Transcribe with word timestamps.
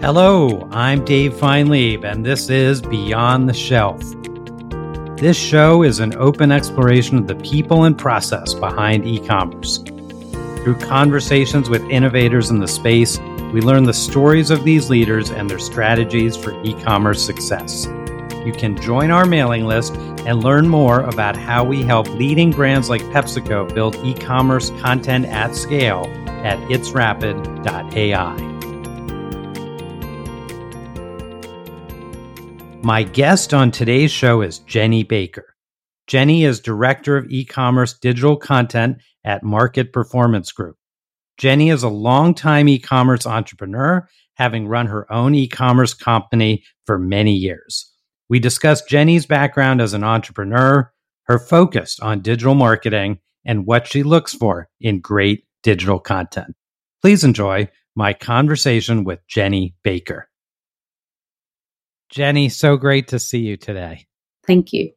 Hello, 0.00 0.68
I'm 0.70 1.04
Dave 1.04 1.32
Feinleib, 1.34 2.04
and 2.04 2.24
this 2.24 2.50
is 2.50 2.80
Beyond 2.80 3.48
the 3.48 3.52
Shelf. 3.52 4.00
This 5.16 5.36
show 5.36 5.82
is 5.82 5.98
an 5.98 6.14
open 6.16 6.52
exploration 6.52 7.18
of 7.18 7.26
the 7.26 7.34
people 7.34 7.82
and 7.82 7.98
process 7.98 8.54
behind 8.54 9.04
e 9.04 9.18
commerce. 9.18 9.78
Through 10.62 10.76
conversations 10.82 11.68
with 11.68 11.82
innovators 11.90 12.50
in 12.50 12.60
the 12.60 12.68
space, 12.68 13.18
we 13.52 13.60
learn 13.60 13.82
the 13.82 13.92
stories 13.92 14.52
of 14.52 14.62
these 14.62 14.88
leaders 14.88 15.30
and 15.30 15.50
their 15.50 15.58
strategies 15.58 16.36
for 16.36 16.52
e 16.62 16.74
commerce 16.84 17.20
success. 17.20 17.86
You 18.46 18.52
can 18.56 18.80
join 18.80 19.10
our 19.10 19.26
mailing 19.26 19.66
list 19.66 19.96
and 19.96 20.44
learn 20.44 20.68
more 20.68 21.00
about 21.00 21.36
how 21.36 21.64
we 21.64 21.82
help 21.82 22.08
leading 22.10 22.52
brands 22.52 22.88
like 22.88 23.02
PepsiCo 23.06 23.74
build 23.74 23.96
e 23.96 24.14
commerce 24.14 24.70
content 24.80 25.26
at 25.26 25.56
scale 25.56 26.06
at 26.44 26.56
itsrapid.ai. 26.68 28.48
My 32.82 33.02
guest 33.02 33.52
on 33.52 33.72
today's 33.72 34.12
show 34.12 34.40
is 34.40 34.60
Jenny 34.60 35.02
Baker. 35.02 35.56
Jenny 36.06 36.44
is 36.44 36.60
Director 36.60 37.16
of 37.16 37.28
E 37.28 37.44
commerce 37.44 37.92
digital 37.92 38.36
content 38.36 38.98
at 39.24 39.42
Market 39.42 39.92
Performance 39.92 40.52
Group. 40.52 40.76
Jenny 41.38 41.70
is 41.70 41.82
a 41.82 41.88
longtime 41.88 42.68
e 42.68 42.78
commerce 42.78 43.26
entrepreneur, 43.26 44.08
having 44.34 44.68
run 44.68 44.86
her 44.86 45.12
own 45.12 45.34
e 45.34 45.48
commerce 45.48 45.92
company 45.92 46.62
for 46.86 46.98
many 46.98 47.34
years. 47.34 47.92
We 48.28 48.38
discuss 48.38 48.82
Jenny's 48.82 49.26
background 49.26 49.80
as 49.80 49.92
an 49.92 50.04
entrepreneur, 50.04 50.92
her 51.24 51.38
focus 51.38 51.98
on 52.00 52.20
digital 52.20 52.54
marketing, 52.54 53.18
and 53.44 53.66
what 53.66 53.88
she 53.88 54.04
looks 54.04 54.34
for 54.34 54.68
in 54.80 55.00
great 55.00 55.44
digital 55.64 55.98
content. 55.98 56.54
Please 57.02 57.24
enjoy 57.24 57.68
my 57.96 58.12
conversation 58.12 59.02
with 59.02 59.18
Jenny 59.26 59.74
Baker. 59.82 60.28
Jenny, 62.08 62.48
so 62.48 62.76
great 62.76 63.08
to 63.08 63.18
see 63.18 63.40
you 63.40 63.56
today. 63.56 64.06
Thank 64.46 64.72
you. 64.72 64.90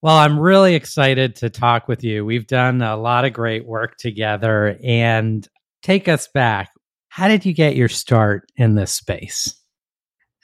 Well, 0.00 0.16
I'm 0.16 0.38
really 0.38 0.74
excited 0.74 1.36
to 1.36 1.50
talk 1.50 1.88
with 1.88 2.04
you. 2.04 2.24
We've 2.24 2.46
done 2.46 2.82
a 2.82 2.96
lot 2.96 3.24
of 3.24 3.32
great 3.32 3.66
work 3.66 3.96
together 3.96 4.78
and 4.82 5.46
take 5.82 6.08
us 6.08 6.28
back. 6.28 6.70
How 7.08 7.26
did 7.26 7.44
you 7.44 7.52
get 7.52 7.76
your 7.76 7.88
start 7.88 8.48
in 8.56 8.76
this 8.76 8.92
space? 8.92 9.54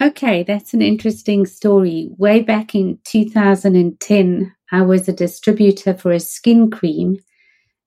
Okay, 0.03 0.43
that's 0.43 0.75
an 0.75 0.83
interesting 0.83 1.47
story. 1.47 2.09
Way 2.19 2.41
back 2.43 2.75
in 2.75 2.99
2010, 3.05 4.53
I 4.73 4.83
was 4.83 5.09
a 5.09 5.13
distributor 5.13 5.95
for 5.95 6.11
a 6.11 6.19
skin 6.19 6.71
cream 6.71 7.19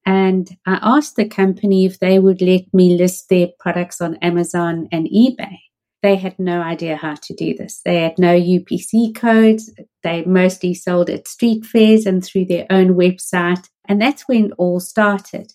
and 0.06 0.48
I 0.64 0.78
asked 0.80 1.16
the 1.16 1.28
company 1.28 1.84
if 1.84 1.98
they 1.98 2.18
would 2.18 2.40
let 2.40 2.62
me 2.72 2.96
list 2.96 3.28
their 3.28 3.48
products 3.60 4.00
on 4.00 4.16
Amazon 4.16 4.88
and 4.90 5.06
eBay 5.06 5.58
they 6.02 6.16
had 6.16 6.38
no 6.38 6.60
idea 6.60 6.96
how 6.96 7.14
to 7.14 7.34
do 7.34 7.54
this. 7.54 7.80
They 7.84 8.02
had 8.02 8.18
no 8.18 8.38
UPC 8.38 9.14
codes. 9.14 9.72
They 10.02 10.24
mostly 10.24 10.74
sold 10.74 11.10
at 11.10 11.26
street 11.26 11.66
fairs 11.66 12.06
and 12.06 12.24
through 12.24 12.46
their 12.46 12.66
own 12.70 12.94
website. 12.94 13.68
And 13.86 14.00
that's 14.00 14.28
when 14.28 14.46
it 14.46 14.52
all 14.58 14.80
started. 14.80 15.52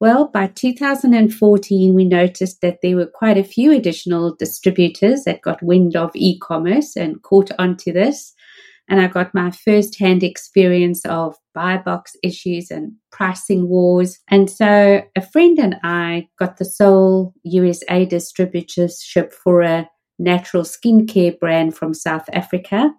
Well, 0.00 0.28
by 0.28 0.46
2014, 0.46 1.92
we 1.92 2.04
noticed 2.04 2.60
that 2.62 2.78
there 2.82 2.96
were 2.96 3.10
quite 3.12 3.36
a 3.36 3.44
few 3.44 3.72
additional 3.72 4.34
distributors 4.34 5.24
that 5.24 5.42
got 5.42 5.62
wind 5.62 5.96
of 5.96 6.12
e 6.14 6.38
commerce 6.38 6.96
and 6.96 7.22
caught 7.22 7.50
onto 7.58 7.92
this 7.92 8.32
and 8.88 9.00
I 9.00 9.06
got 9.06 9.34
my 9.34 9.50
first 9.50 9.98
hand 9.98 10.22
experience 10.22 11.04
of 11.04 11.36
buy 11.54 11.76
box 11.76 12.16
issues 12.22 12.70
and 12.70 12.92
pricing 13.12 13.68
wars. 13.68 14.18
And 14.28 14.48
so 14.48 15.02
a 15.14 15.20
friend 15.20 15.58
and 15.58 15.76
I 15.82 16.28
got 16.38 16.56
the 16.56 16.64
sole 16.64 17.34
USA 17.42 18.06
distributorship 18.06 19.32
for 19.32 19.60
a 19.62 19.88
natural 20.18 20.62
skincare 20.62 21.38
brand 21.38 21.76
from 21.76 21.92
South 21.92 22.24
Africa. 22.32 22.90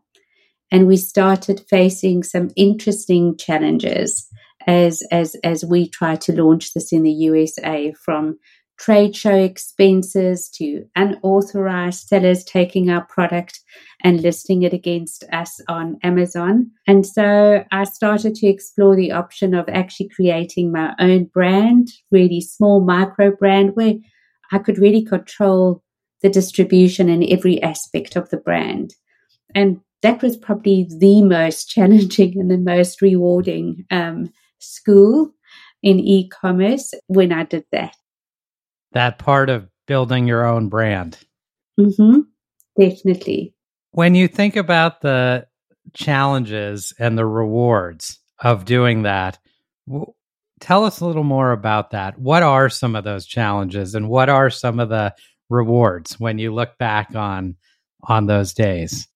And 0.71 0.85
we 0.85 0.97
started 0.97 1.65
facing 1.67 2.21
some 2.21 2.51
interesting 2.55 3.35
challenges 3.37 4.27
as, 4.67 5.01
as, 5.11 5.35
as 5.43 5.65
we 5.65 5.89
try 5.89 6.15
to 6.17 6.43
launch 6.43 6.73
this 6.73 6.93
in 6.93 7.01
the 7.01 7.11
USA 7.11 7.93
from 7.93 8.37
trade 8.79 9.15
show 9.15 9.35
expenses 9.35 10.49
to 10.49 10.85
unauthorized 10.95 12.07
sellers 12.07 12.43
taking 12.43 12.89
our 12.89 13.05
product 13.05 13.59
and 14.03 14.21
listing 14.21 14.63
it 14.63 14.73
against 14.73 15.25
us 15.33 15.59
on 15.67 15.97
Amazon. 16.01 16.71
And 16.87 17.05
so 17.05 17.63
I 17.71 17.83
started 17.83 18.35
to 18.35 18.47
explore 18.47 18.95
the 18.95 19.11
option 19.11 19.53
of 19.53 19.67
actually 19.67 20.09
creating 20.09 20.71
my 20.71 20.95
own 20.97 21.25
brand, 21.25 21.89
really 22.09 22.39
small 22.39 22.79
micro 22.79 23.35
brand 23.35 23.75
where 23.75 23.95
I 24.51 24.59
could 24.59 24.79
really 24.79 25.03
control 25.03 25.83
the 26.21 26.29
distribution 26.29 27.09
and 27.09 27.23
every 27.25 27.61
aspect 27.61 28.15
of 28.15 28.29
the 28.29 28.37
brand. 28.37 28.95
And 29.53 29.81
that 30.01 30.21
was 30.21 30.37
probably 30.37 30.87
the 30.89 31.21
most 31.21 31.65
challenging 31.69 32.39
and 32.39 32.49
the 32.49 32.57
most 32.57 33.01
rewarding 33.01 33.85
um, 33.91 34.31
school 34.59 35.31
in 35.83 35.99
e 35.99 36.29
commerce 36.29 36.93
when 37.07 37.31
I 37.31 37.43
did 37.43 37.65
that 37.71 37.95
that 38.93 39.19
part 39.19 39.49
of 39.49 39.67
building 39.87 40.27
your 40.27 40.45
own 40.45 40.69
brand. 40.69 41.17
Mm-hmm. 41.79 42.21
Definitely. 42.79 43.53
When 43.91 44.15
you 44.15 44.27
think 44.27 44.55
about 44.55 45.01
the 45.01 45.47
challenges 45.93 46.93
and 46.99 47.17
the 47.17 47.25
rewards 47.25 48.19
of 48.39 48.65
doing 48.65 49.03
that, 49.03 49.39
w- 49.87 50.13
tell 50.59 50.85
us 50.85 50.99
a 50.99 51.05
little 51.05 51.23
more 51.23 51.51
about 51.51 51.91
that. 51.91 52.19
What 52.19 52.43
are 52.43 52.69
some 52.69 52.95
of 52.95 53.03
those 53.03 53.25
challenges 53.25 53.95
and 53.95 54.09
what 54.09 54.29
are 54.29 54.49
some 54.49 54.79
of 54.79 54.89
the 54.89 55.13
rewards 55.49 56.19
when 56.19 56.37
you 56.37 56.53
look 56.53 56.77
back 56.77 57.15
on 57.15 57.55
on 58.03 58.27
those 58.27 58.53
days? 58.53 59.07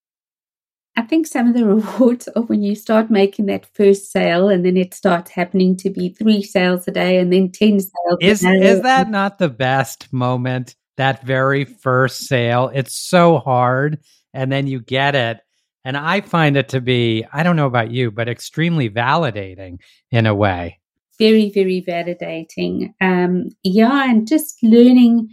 I 0.96 1.02
think 1.02 1.28
some 1.28 1.48
of 1.48 1.54
the 1.54 1.66
rewards 1.76 2.28
of 2.30 2.50
when 2.50 2.62
you 2.62 2.76
start 2.76 3.09
making 3.09 3.48
that 3.48 3.66
first 3.74 4.12
sale 4.12 4.50
and 4.50 4.66
then 4.66 4.78
it 4.78 4.94
starts 4.94 5.31
happening 5.31 5.76
to 5.78 5.90
be 5.90 6.09
three 6.09 6.44
sales 6.44 6.88
a 6.88 6.92
day 6.92 7.18
and 7.18 7.31
then 7.31 7.52
10 7.52 7.80
sales 7.80 8.18
is, 8.22 8.44
Is 8.44 8.81
that 8.81 9.09
not 9.09 9.40
the 9.40 9.50
best 9.50 10.12
moment? 10.14 10.76
That 10.98 11.26
very 11.26 11.66
first 11.66 12.28
sale. 12.28 12.70
It's 12.74 12.94
so 12.94 13.40
hard. 13.40 14.00
And 14.34 14.52
then 14.52 14.68
you 14.68 14.80
get 14.80 15.16
it. 15.16 15.40
And 15.86 15.98
I 15.98 16.22
find 16.22 16.56
it 16.56 16.70
to 16.70 16.82
be, 16.82 17.26
I 17.34 17.44
don't 17.44 17.56
know 17.56 17.66
about 17.66 17.92
you, 17.92 18.12
but 18.12 18.30
extremely 18.30 18.90
validating 18.90 19.80
in 20.12 20.26
a 20.26 20.36
way. 20.36 20.80
Very, 21.20 21.50
very 21.50 21.84
validating. 21.86 22.94
Um, 23.02 23.50
yeah. 23.64 24.09
And 24.09 24.28
just 24.28 24.62
learning 24.64 25.30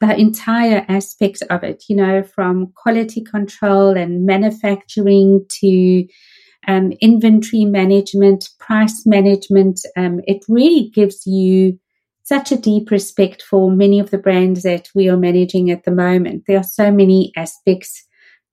the 0.00 0.18
entire 0.18 0.84
aspect 0.88 1.42
of 1.50 1.62
it, 1.62 1.84
you 1.88 1.96
know, 1.96 2.22
from 2.22 2.72
quality 2.74 3.22
control 3.22 3.96
and 3.96 4.26
manufacturing 4.26 5.44
to 5.60 6.06
um, 6.68 6.92
inventory 7.00 7.64
management, 7.64 8.48
price 8.58 9.06
management. 9.06 9.80
Um, 9.96 10.20
it 10.26 10.44
really 10.48 10.90
gives 10.94 11.26
you 11.26 11.78
such 12.24 12.50
a 12.50 12.56
deep 12.56 12.90
respect 12.90 13.42
for 13.42 13.70
many 13.70 14.00
of 14.00 14.10
the 14.10 14.18
brands 14.18 14.64
that 14.64 14.88
we 14.94 15.08
are 15.08 15.16
managing 15.16 15.70
at 15.70 15.84
the 15.84 15.92
moment. 15.92 16.42
There 16.46 16.58
are 16.58 16.64
so 16.64 16.90
many 16.90 17.32
aspects 17.36 18.04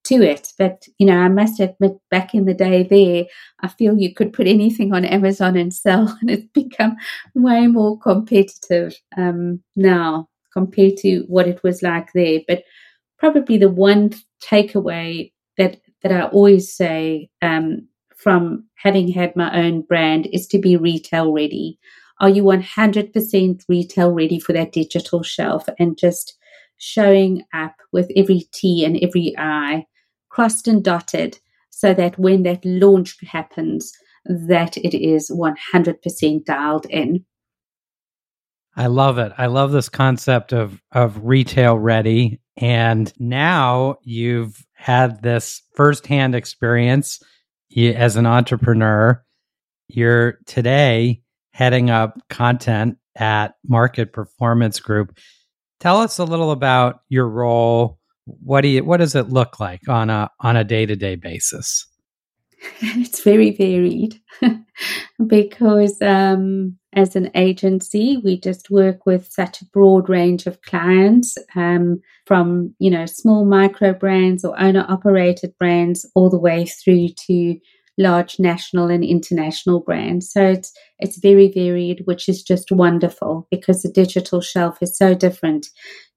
to 0.04 0.22
it. 0.22 0.52
But, 0.58 0.84
you 0.98 1.06
know, 1.06 1.18
I 1.18 1.28
must 1.28 1.60
admit, 1.60 1.92
back 2.10 2.34
in 2.34 2.44
the 2.44 2.54
day 2.54 2.82
there, 2.84 3.24
I 3.60 3.68
feel 3.68 3.98
you 3.98 4.14
could 4.14 4.32
put 4.32 4.46
anything 4.46 4.94
on 4.94 5.04
Amazon 5.04 5.56
and 5.56 5.74
sell, 5.74 6.16
and 6.20 6.30
it's 6.30 6.46
become 6.52 6.96
way 7.34 7.66
more 7.66 7.98
competitive 7.98 8.94
um, 9.16 9.60
now 9.76 10.28
compared 10.54 10.96
to 10.98 11.24
what 11.28 11.48
it 11.48 11.62
was 11.62 11.82
like 11.82 12.12
there. 12.14 12.40
But 12.48 12.62
probably 13.18 13.58
the 13.58 13.68
one 13.68 14.10
takeaway 14.42 15.32
that 15.58 15.80
that 16.02 16.12
I 16.12 16.28
always 16.28 16.74
say 16.74 17.30
um, 17.42 17.88
from 18.16 18.64
having 18.76 19.08
had 19.08 19.34
my 19.34 19.54
own 19.64 19.82
brand 19.82 20.28
is 20.32 20.46
to 20.48 20.58
be 20.58 20.76
retail 20.76 21.32
ready. 21.32 21.78
Are 22.20 22.28
you 22.28 22.44
100% 22.44 23.62
retail 23.68 24.12
ready 24.12 24.38
for 24.38 24.52
that 24.52 24.72
digital 24.72 25.22
shelf 25.22 25.66
and 25.78 25.98
just 25.98 26.36
showing 26.78 27.42
up 27.52 27.74
with 27.92 28.10
every 28.16 28.46
T 28.52 28.84
and 28.84 28.98
every 29.02 29.34
I 29.38 29.86
crossed 30.28 30.68
and 30.68 30.82
dotted 30.84 31.38
so 31.70 31.94
that 31.94 32.18
when 32.18 32.42
that 32.44 32.64
launch 32.64 33.16
happens, 33.22 33.92
that 34.26 34.76
it 34.76 34.94
is 34.96 35.30
100% 35.30 36.44
dialed 36.44 36.86
in. 36.86 37.24
I 38.76 38.86
love 38.86 39.18
it. 39.18 39.32
I 39.38 39.46
love 39.46 39.72
this 39.72 39.88
concept 39.88 40.52
of 40.52 40.80
of 40.92 41.24
retail 41.24 41.78
ready. 41.78 42.40
And 42.56 43.12
now 43.18 43.96
you've 44.02 44.64
had 44.74 45.22
this 45.22 45.62
firsthand 45.74 46.34
experience 46.34 47.20
as 47.76 48.16
an 48.16 48.26
entrepreneur. 48.26 49.22
You're 49.88 50.38
today 50.46 51.22
heading 51.52 51.90
up 51.90 52.18
content 52.28 52.98
at 53.16 53.54
Market 53.66 54.12
Performance 54.12 54.80
Group. 54.80 55.16
Tell 55.80 55.98
us 55.98 56.18
a 56.18 56.24
little 56.24 56.50
about 56.50 57.00
your 57.08 57.28
role. 57.28 57.98
What 58.24 58.62
do 58.62 58.68
you 58.68 58.84
what 58.84 58.98
does 58.98 59.14
it 59.14 59.28
look 59.28 59.60
like 59.60 59.88
on 59.88 60.10
a 60.10 60.30
on 60.40 60.56
a 60.56 60.64
day-to-day 60.64 61.16
basis? 61.16 61.86
It's 62.80 63.20
very 63.20 63.50
varied 63.50 64.18
because 65.26 66.00
um 66.00 66.78
as 66.94 67.16
an 67.16 67.30
agency. 67.34 68.16
We 68.24 68.38
just 68.38 68.70
work 68.70 69.06
with 69.06 69.30
such 69.30 69.60
a 69.60 69.66
broad 69.66 70.08
range 70.08 70.46
of 70.46 70.62
clients, 70.62 71.36
um, 71.54 72.00
from 72.26 72.74
you 72.78 72.90
know 72.90 73.06
small 73.06 73.44
micro 73.44 73.92
brands 73.92 74.44
or 74.44 74.58
owner 74.60 74.86
operated 74.88 75.54
brands, 75.58 76.08
all 76.14 76.30
the 76.30 76.38
way 76.38 76.66
through 76.66 77.08
to 77.26 77.58
large 77.96 78.40
national 78.40 78.88
and 78.88 79.04
international 79.04 79.80
brands. 79.80 80.30
So 80.30 80.44
it's 80.44 80.72
it's 80.98 81.18
very 81.18 81.50
varied, 81.52 82.02
which 82.04 82.28
is 82.28 82.42
just 82.42 82.72
wonderful 82.72 83.46
because 83.50 83.82
the 83.82 83.90
digital 83.90 84.40
shelf 84.40 84.78
is 84.80 84.96
so 84.96 85.14
different 85.14 85.68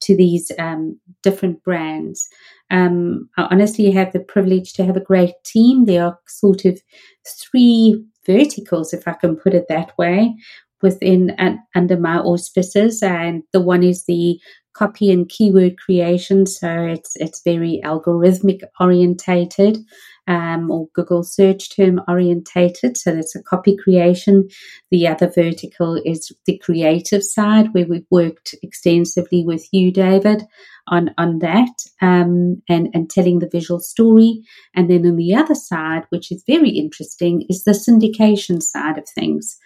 to 0.01 0.15
these 0.15 0.51
um, 0.59 0.99
different 1.23 1.63
brands. 1.63 2.27
Um, 2.69 3.29
I 3.37 3.47
honestly 3.51 3.91
have 3.91 4.13
the 4.13 4.19
privilege 4.19 4.73
to 4.73 4.85
have 4.85 4.97
a 4.97 5.01
great 5.01 5.33
team. 5.45 5.85
There 5.85 6.03
are 6.03 6.19
sort 6.27 6.65
of 6.65 6.81
three 7.25 8.03
verticals, 8.25 8.93
if 8.93 9.07
I 9.07 9.13
can 9.13 9.35
put 9.37 9.53
it 9.53 9.67
that 9.69 9.97
way, 9.97 10.35
within 10.81 11.31
and 11.31 11.59
under 11.75 11.97
my 11.97 12.17
auspices. 12.17 13.01
And 13.01 13.43
the 13.53 13.61
one 13.61 13.83
is 13.83 14.05
the 14.05 14.39
copy 14.77 15.11
and 15.11 15.27
keyword 15.27 15.77
creation. 15.79 16.45
So 16.45 16.69
it's 16.69 17.15
it's 17.15 17.41
very 17.43 17.81
algorithmic 17.83 18.61
orientated 18.79 19.79
um, 20.27 20.69
or 20.69 20.87
Google 20.93 21.23
search 21.23 21.75
term 21.75 22.01
orientated. 22.07 22.97
So 22.97 23.15
that's 23.15 23.35
a 23.35 23.41
copy 23.41 23.75
creation. 23.75 24.49
The 24.91 25.07
other 25.07 25.31
vertical 25.33 25.99
is 26.05 26.31
the 26.45 26.57
creative 26.59 27.23
side, 27.23 27.73
where 27.73 27.87
we've 27.87 28.05
worked 28.11 28.53
extensively 28.61 29.43
with 29.43 29.67
you, 29.71 29.91
David, 29.91 30.43
on 30.87 31.11
on 31.17 31.39
that 31.39 31.73
um, 32.01 32.61
and 32.69 32.89
and 32.93 33.09
telling 33.09 33.39
the 33.39 33.49
visual 33.49 33.79
story. 33.79 34.41
And 34.75 34.89
then 34.89 35.05
on 35.05 35.15
the 35.15 35.33
other 35.33 35.55
side, 35.55 36.03
which 36.09 36.31
is 36.31 36.43
very 36.45 36.69
interesting, 36.69 37.45
is 37.49 37.63
the 37.63 37.71
syndication 37.71 38.61
side 38.61 38.97
of 38.97 39.07
things. 39.09 39.57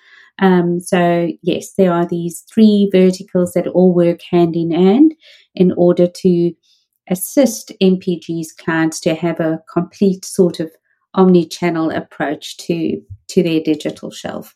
Um, 0.42 0.80
so 0.80 1.30
yes, 1.44 1.74
there 1.78 1.94
are 1.94 2.06
these 2.06 2.42
three 2.52 2.90
verticals 2.92 3.54
that 3.54 3.68
all 3.68 3.94
work 3.94 4.22
hand 4.24 4.56
in 4.56 4.72
hand 4.72 5.14
in 5.56 5.72
order 5.74 6.08
to 6.08 6.52
assist 7.10 7.72
MPG's 7.82 8.52
clients 8.52 9.00
to 9.02 9.14
have 9.14 9.40
a 9.40 9.62
complete 9.72 10.26
sort 10.26 10.60
of 10.60 10.72
omni-channel 11.14 11.92
approach 11.92 12.58
to 12.58 13.02
to 13.28 13.44
their 13.44 13.62
digital 13.62 14.12
shelf. 14.12 14.56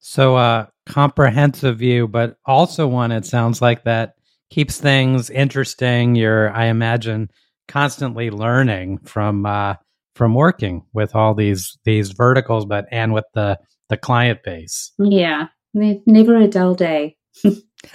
So 0.00 0.36
a 0.36 0.40
uh, 0.40 0.66
comprehensive 0.86 1.78
view, 1.78 2.08
but 2.08 2.36
also 2.44 2.86
one 2.86 3.12
it 3.12 3.24
sounds 3.24 3.62
like 3.62 3.84
that 3.84 4.14
keeps 4.50 4.78
things 4.78 5.30
interesting. 5.30 6.16
You're, 6.16 6.52
I 6.52 6.66
imagine, 6.66 7.30
constantly 7.68 8.30
learning 8.30 8.98
from 8.98 9.46
uh, 9.46 9.74
from 10.14 10.34
working 10.34 10.84
with 10.92 11.14
all 11.14 11.34
these 11.34 11.78
these 11.84 12.10
verticals, 12.12 12.66
but 12.66 12.86
and 12.90 13.12
with 13.12 13.24
the 13.34 13.58
the 13.92 13.98
client 13.98 14.42
base. 14.42 14.90
Yeah, 14.98 15.48
never 15.74 16.36
a 16.36 16.48
dull 16.48 16.74
day. 16.74 17.18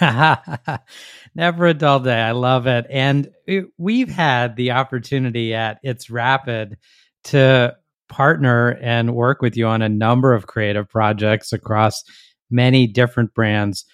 Never 1.34 1.66
a 1.66 1.74
dull 1.74 2.00
day. 2.00 2.20
I 2.20 2.32
love 2.32 2.66
it. 2.66 2.86
And 2.90 3.30
it, 3.46 3.64
we've 3.78 4.10
had 4.10 4.54
the 4.54 4.72
opportunity 4.72 5.54
at 5.54 5.78
It's 5.82 6.10
Rapid 6.10 6.76
to 7.24 7.74
partner 8.08 8.78
and 8.82 9.14
work 9.14 9.42
with 9.42 9.56
you 9.56 9.66
on 9.66 9.82
a 9.82 9.88
number 9.88 10.34
of 10.34 10.46
creative 10.46 10.88
projects 10.88 11.52
across 11.52 12.04
many 12.50 12.86
different 12.86 13.34
brands. 13.34 13.84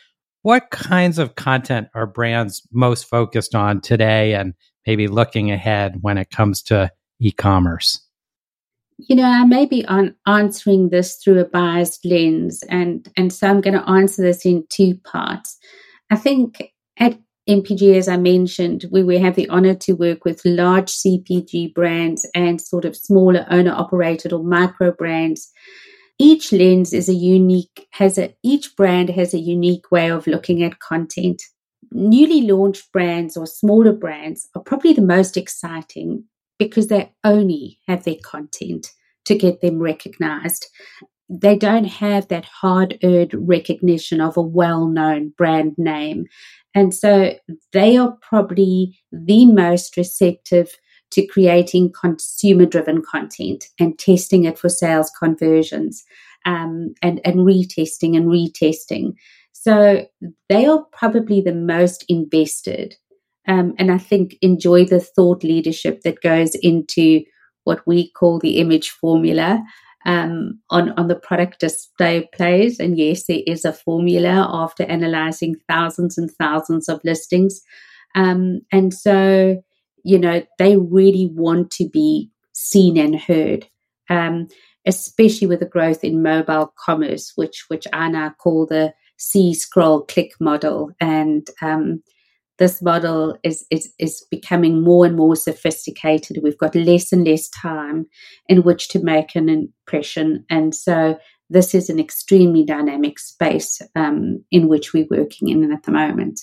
What 0.42 0.70
kinds 0.70 1.18
of 1.18 1.36
content 1.36 1.88
are 1.94 2.06
brands 2.06 2.66
most 2.70 3.04
focused 3.04 3.54
on 3.54 3.80
today 3.80 4.34
and 4.34 4.52
maybe 4.86 5.06
looking 5.06 5.50
ahead 5.50 5.98
when 6.02 6.18
it 6.18 6.30
comes 6.30 6.60
to 6.64 6.90
e 7.20 7.32
commerce? 7.32 8.03
You 8.98 9.16
know, 9.16 9.24
I 9.24 9.44
may 9.44 9.66
be 9.66 9.84
on 9.86 10.14
answering 10.26 10.90
this 10.90 11.16
through 11.16 11.40
a 11.40 11.44
biased 11.44 12.04
lens, 12.04 12.62
and, 12.68 13.08
and 13.16 13.32
so 13.32 13.48
I'm 13.48 13.60
going 13.60 13.78
to 13.78 13.88
answer 13.88 14.22
this 14.22 14.46
in 14.46 14.64
two 14.70 14.94
parts. 15.04 15.58
I 16.10 16.16
think 16.16 16.72
at 16.98 17.18
MPG, 17.48 17.96
as 17.96 18.08
I 18.08 18.16
mentioned, 18.16 18.86
we, 18.90 19.02
we 19.02 19.18
have 19.18 19.34
the 19.34 19.48
honor 19.48 19.74
to 19.74 19.92
work 19.92 20.24
with 20.24 20.44
large 20.44 20.90
CPG 20.90 21.74
brands 21.74 22.26
and 22.34 22.60
sort 22.60 22.84
of 22.84 22.96
smaller 22.96 23.46
owner 23.50 23.72
operated 23.72 24.32
or 24.32 24.42
micro 24.42 24.92
brands. 24.92 25.50
Each 26.18 26.52
lens 26.52 26.92
is 26.92 27.08
a 27.08 27.14
unique, 27.14 27.88
has 27.90 28.16
a, 28.16 28.34
each 28.42 28.76
brand 28.76 29.10
has 29.10 29.34
a 29.34 29.38
unique 29.38 29.90
way 29.90 30.10
of 30.10 30.26
looking 30.26 30.62
at 30.62 30.78
content. 30.78 31.42
Newly 31.90 32.42
launched 32.42 32.90
brands 32.92 33.36
or 33.36 33.46
smaller 33.46 33.92
brands 33.92 34.48
are 34.54 34.62
probably 34.62 34.92
the 34.94 35.02
most 35.02 35.36
exciting 35.36 36.24
because 36.58 36.88
they 36.88 37.12
only 37.24 37.78
have 37.86 38.04
their 38.04 38.16
content 38.22 38.92
to 39.24 39.36
get 39.36 39.60
them 39.60 39.78
recognized 39.78 40.66
they 41.28 41.56
don't 41.56 41.84
have 41.84 42.28
that 42.28 42.44
hard 42.44 42.98
earned 43.02 43.34
recognition 43.34 44.20
of 44.20 44.36
a 44.36 44.42
well 44.42 44.86
known 44.86 45.30
brand 45.36 45.74
name. 45.78 46.26
And 46.74 46.94
so 46.94 47.34
they 47.72 47.96
are 47.96 48.16
probably 48.20 48.98
the 49.12 49.46
most 49.46 49.96
receptive 49.96 50.76
to 51.12 51.26
creating 51.26 51.92
consumer 51.92 52.66
driven 52.66 53.02
content 53.02 53.66
and 53.78 53.98
testing 53.98 54.44
it 54.44 54.58
for 54.58 54.68
sales 54.68 55.10
conversions 55.10 56.04
um, 56.44 56.94
and, 57.02 57.20
and 57.24 57.40
retesting 57.40 58.16
and 58.16 58.26
retesting. 58.26 59.14
So 59.52 60.06
they 60.48 60.66
are 60.66 60.84
probably 60.92 61.40
the 61.40 61.54
most 61.54 62.04
invested. 62.08 62.96
Um, 63.46 63.74
and 63.78 63.90
I 63.90 63.98
think 63.98 64.36
enjoy 64.40 64.84
the 64.86 65.00
thought 65.00 65.44
leadership 65.44 66.02
that 66.02 66.22
goes 66.22 66.54
into 66.54 67.22
what 67.64 67.86
we 67.86 68.10
call 68.10 68.38
the 68.38 68.58
image 68.58 68.90
formula 68.90 69.62
um, 70.06 70.60
on, 70.70 70.90
on 70.92 71.08
the 71.08 71.14
product 71.14 71.60
display 71.60 72.28
plays. 72.34 72.78
And 72.78 72.98
yes, 72.98 73.26
there 73.26 73.40
is 73.46 73.64
a 73.64 73.72
formula 73.72 74.48
after 74.50 74.84
analyzing 74.84 75.56
thousands 75.68 76.18
and 76.18 76.30
thousands 76.30 76.88
of 76.88 77.00
listings. 77.04 77.60
Um, 78.14 78.60
and 78.70 78.92
so, 78.92 79.62
you 80.04 80.18
know, 80.18 80.42
they 80.58 80.76
really 80.76 81.30
want 81.32 81.70
to 81.72 81.88
be 81.88 82.30
seen 82.52 82.96
and 82.96 83.18
heard, 83.18 83.66
um, 84.08 84.48
especially 84.86 85.46
with 85.46 85.60
the 85.60 85.66
growth 85.66 86.04
in 86.04 86.22
mobile 86.22 86.72
commerce, 86.78 87.32
which, 87.34 87.64
which 87.68 87.86
I 87.92 88.08
now 88.08 88.34
call 88.38 88.66
the 88.66 88.92
see, 89.16 89.54
scroll, 89.54 90.02
click 90.02 90.32
model. 90.38 90.90
And, 91.00 91.48
um, 91.62 92.02
this 92.58 92.80
model 92.80 93.36
is, 93.42 93.66
is, 93.70 93.92
is 93.98 94.24
becoming 94.30 94.82
more 94.82 95.04
and 95.06 95.16
more 95.16 95.36
sophisticated. 95.36 96.38
We've 96.42 96.58
got 96.58 96.74
less 96.74 97.12
and 97.12 97.26
less 97.26 97.48
time 97.48 98.06
in 98.48 98.62
which 98.62 98.88
to 98.88 99.02
make 99.02 99.34
an 99.34 99.48
impression. 99.48 100.44
And 100.50 100.74
so 100.74 101.18
this 101.50 101.74
is 101.74 101.90
an 101.90 101.98
extremely 101.98 102.64
dynamic 102.64 103.18
space 103.18 103.82
um, 103.96 104.44
in 104.50 104.68
which 104.68 104.92
we're 104.92 105.06
working 105.10 105.48
in 105.48 105.72
at 105.72 105.82
the 105.82 105.92
moment. 105.92 106.40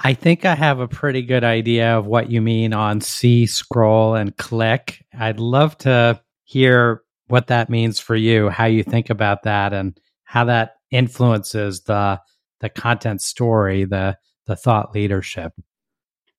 I 0.00 0.14
think 0.14 0.44
I 0.44 0.54
have 0.54 0.80
a 0.80 0.88
pretty 0.88 1.22
good 1.22 1.44
idea 1.44 1.96
of 1.96 2.06
what 2.06 2.30
you 2.30 2.42
mean 2.42 2.72
on 2.72 3.00
see, 3.00 3.46
scroll, 3.46 4.14
and 4.14 4.36
click. 4.36 5.04
I'd 5.18 5.38
love 5.38 5.78
to 5.78 6.20
hear 6.42 7.02
what 7.28 7.46
that 7.46 7.70
means 7.70 8.00
for 8.00 8.16
you, 8.16 8.48
how 8.48 8.66
you 8.66 8.82
think 8.82 9.08
about 9.08 9.44
that, 9.44 9.72
and 9.72 9.98
how 10.24 10.44
that 10.46 10.74
influences 10.90 11.82
the 11.82 12.20
the 12.60 12.68
content 12.68 13.20
story, 13.20 13.84
the 13.84 14.16
the 14.46 14.56
thought 14.56 14.94
leadership? 14.94 15.52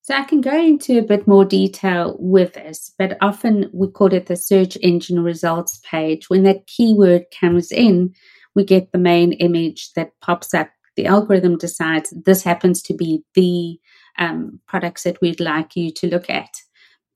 So 0.02 0.14
I 0.14 0.24
can 0.24 0.42
go 0.42 0.56
into 0.56 1.00
a 1.00 1.04
bit 1.04 1.28
more 1.28 1.46
detail 1.46 2.16
with 2.20 2.54
this, 2.54 2.94
but 3.00 3.18
often 3.22 3.72
we 3.74 3.88
call 3.88 4.14
it 4.14 4.28
the 4.28 4.36
search 4.36 4.78
engine 4.84 5.24
results 5.24 5.82
page. 5.90 6.30
When 6.30 6.44
that 6.44 6.68
keyword 6.68 7.26
comes 7.40 7.72
in, 7.72 8.14
we 8.54 8.64
get 8.64 8.92
the 8.92 9.00
main 9.00 9.34
image 9.34 9.94
that 9.94 10.12
pops 10.22 10.54
up. 10.54 10.70
The 10.96 11.08
algorithm 11.08 11.58
decides 11.58 12.12
this 12.12 12.44
happens 12.44 12.84
to 12.84 12.94
be 12.94 13.24
the 13.34 13.80
um, 14.20 14.60
products 14.68 15.04
that 15.04 15.20
we'd 15.22 15.40
like 15.40 15.76
you 15.76 15.90
to 15.94 16.08
look 16.08 16.30
at. 16.30 16.52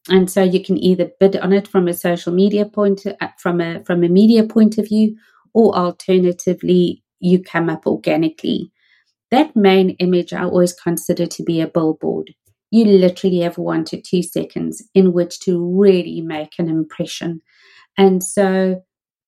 And 0.10 0.30
so 0.30 0.42
you 0.42 0.64
can 0.64 0.78
either 0.78 1.12
bid 1.20 1.38
on 1.38 1.54
it 1.54 1.68
from 1.68 1.88
a 1.88 1.94
social 1.94 2.34
media 2.34 2.66
point, 2.66 3.06
uh, 3.06 3.28
from 3.38 3.62
a 3.62 3.84
from 3.84 4.04
a 4.04 4.10
media 4.10 4.44
point 4.44 4.80
of 4.80 4.88
view, 4.88 5.16
or 5.54 5.76
alternatively, 5.76 7.04
you 7.20 7.44
come 7.44 7.70
up 7.70 7.86
organically. 7.86 8.72
That 9.32 9.56
main 9.56 9.92
image 9.92 10.34
I 10.34 10.44
always 10.44 10.74
consider 10.74 11.26
to 11.28 11.44
be 11.44 11.62
a 11.62 11.68
billboard. 11.68 12.34
You 12.72 12.86
literally 12.86 13.40
have 13.40 13.58
one 13.58 13.84
to 13.86 14.02
two 14.02 14.24
seconds 14.24 14.84
in 14.94 15.14
which 15.14 15.40
to 15.42 15.60
really 15.80 16.22
make 16.22 16.54
an 16.60 16.70
impression. 16.70 17.42
And 17.98 18.24
so 18.24 18.84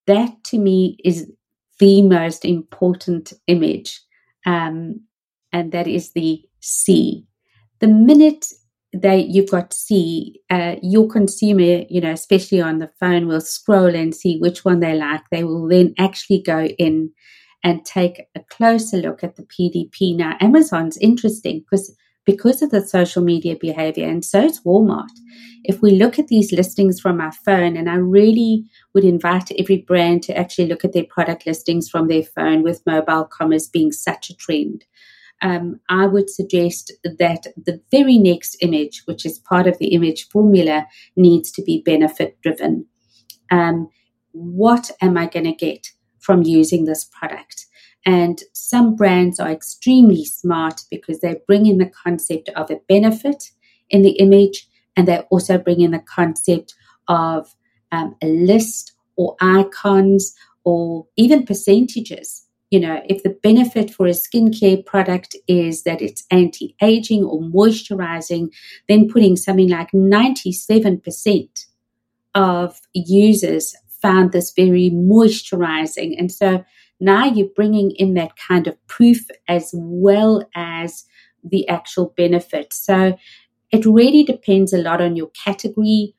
that 0.08 0.44
to 0.46 0.58
me 0.58 0.98
is 1.04 1.32
the 1.80 2.02
most 2.02 2.46
important 2.46 3.34
image. 3.48 4.02
Um, 4.46 5.02
and 5.52 5.72
that 5.72 5.88
is 5.88 6.14
the 6.14 6.42
see. 6.60 7.26
The 7.80 7.88
minute 7.88 8.46
that 8.94 9.28
you've 9.28 9.50
got 9.50 9.74
see, 9.74 10.42
uh, 10.50 10.76
your 10.82 11.08
consumer, 11.08 11.84
you 11.90 12.02
know, 12.02 12.12
especially 12.12 12.62
on 12.62 12.80
the 12.80 12.92
phone, 13.00 13.28
will 13.28 13.42
scroll 13.42 13.96
and 13.96 14.14
see 14.14 14.38
which 14.38 14.64
one 14.66 14.80
they 14.80 14.94
like. 14.94 15.22
They 15.32 15.44
will 15.44 15.68
then 15.68 15.94
actually 15.98 16.42
go 16.42 16.66
in 16.66 17.12
and 17.64 17.86
take 17.86 18.24
a 18.36 18.40
closer 18.50 18.98
look 18.98 19.24
at 19.24 19.36
the 19.36 19.44
PDP. 19.44 20.16
Now, 20.16 20.36
Amazon's 20.40 20.98
interesting 20.98 21.60
because 21.60 21.96
because 22.26 22.62
of 22.62 22.70
the 22.70 22.86
social 22.86 23.24
media 23.24 23.56
behavior, 23.60 24.08
and 24.08 24.24
so 24.24 24.46
is 24.46 24.62
Walmart. 24.62 25.10
If 25.64 25.82
we 25.82 25.92
look 25.92 26.20
at 26.20 26.28
these 26.28 26.52
listings 26.52 27.00
from 27.00 27.20
our 27.20 27.32
phone, 27.32 27.76
and 27.76 27.90
I 27.90 27.96
really 27.96 28.66
would 28.94 29.04
invite 29.04 29.52
every 29.58 29.78
brand 29.78 30.24
to 30.24 30.38
actually 30.38 30.68
look 30.68 30.86
at 30.86 30.94
their 30.94 31.06
product 31.06 31.48
listings 31.48 31.90
from 31.90 32.08
their 32.08 32.24
phone 32.24 32.62
with 32.64 32.86
mobile 32.86 33.26
commerce 33.26 33.68
being 33.68 33.92
such 33.92 34.30
a 34.30 34.36
trend. 34.36 34.86
Um, 35.42 35.80
I 35.90 36.06
would 36.06 36.30
suggest 36.30 36.94
that 37.04 37.48
the 37.58 37.82
very 37.90 38.20
next 38.20 38.58
image, 38.62 39.02
which 39.06 39.26
is 39.26 39.40
part 39.40 39.66
of 39.66 39.80
the 39.80 39.88
image 39.88 40.28
formula, 40.30 40.86
needs 41.16 41.52
to 41.54 41.64
be 41.64 41.82
benefit 41.84 42.40
driven. 42.44 42.86
Um, 43.50 43.90
what 44.32 44.92
am 45.02 45.18
I 45.18 45.26
going 45.26 45.46
to 45.46 45.54
get 45.54 45.92
from 46.22 46.44
using 46.44 46.86
this 46.86 47.04
product? 47.06 47.66
And 48.06 48.42
some 48.54 48.96
brands 48.96 49.40
are 49.40 49.52
extremely 49.52 50.26
smart 50.26 50.82
because 50.90 51.20
they 51.20 51.36
bring 51.46 51.66
in 51.66 51.78
the 51.78 51.92
concept 52.04 52.50
of 52.56 52.72
a 52.72 52.80
benefit 52.88 53.52
in 53.90 54.02
the 54.02 54.12
image 54.12 54.68
and 54.96 55.08
they 55.08 55.20
also 55.30 55.58
bring 55.58 55.82
in 55.82 55.92
the 55.92 56.00
concept 56.00 56.74
of 57.08 57.54
um, 57.92 58.16
a 58.22 58.28
list 58.28 58.94
or 59.18 59.36
icons 59.42 60.34
or 60.64 61.06
even 61.18 61.46
percentages. 61.46 62.46
You 62.72 62.80
know, 62.80 63.02
if 63.08 63.22
the 63.24 63.38
benefit 63.44 63.94
for 63.94 64.08
a 64.08 64.12
skincare 64.12 64.86
product 64.86 65.36
is 65.48 65.84
that 65.84 66.02
it's 66.02 66.24
anti 66.32 66.76
aging 66.82 67.24
or 67.26 67.42
moisturizing, 67.42 68.50
then 68.88 69.10
putting 69.10 69.36
something 69.36 69.70
like 69.70 69.92
97% 69.92 71.66
of 72.34 72.80
users 72.94 73.76
found 74.02 74.32
this 74.32 74.52
very 74.52 74.90
moisturizing. 74.90 76.16
And 76.18 76.32
so 76.32 76.64
now 77.00 77.26
you're 77.26 77.48
bringing 77.56 77.92
in 77.92 78.14
that 78.14 78.36
kind 78.38 78.68
of 78.68 78.76
proof 78.88 79.20
as 79.48 79.72
well 79.74 80.48
as 80.56 81.04
the 81.44 81.68
actual 81.68 82.14
benefit. 82.16 82.74
So 82.74 83.18
it 83.72 83.86
really 83.86 84.24
depends 84.24 84.74
a 84.74 84.78
lot 84.78 85.02
on 85.02 85.16
your 85.16 85.32
category, 85.44 86.14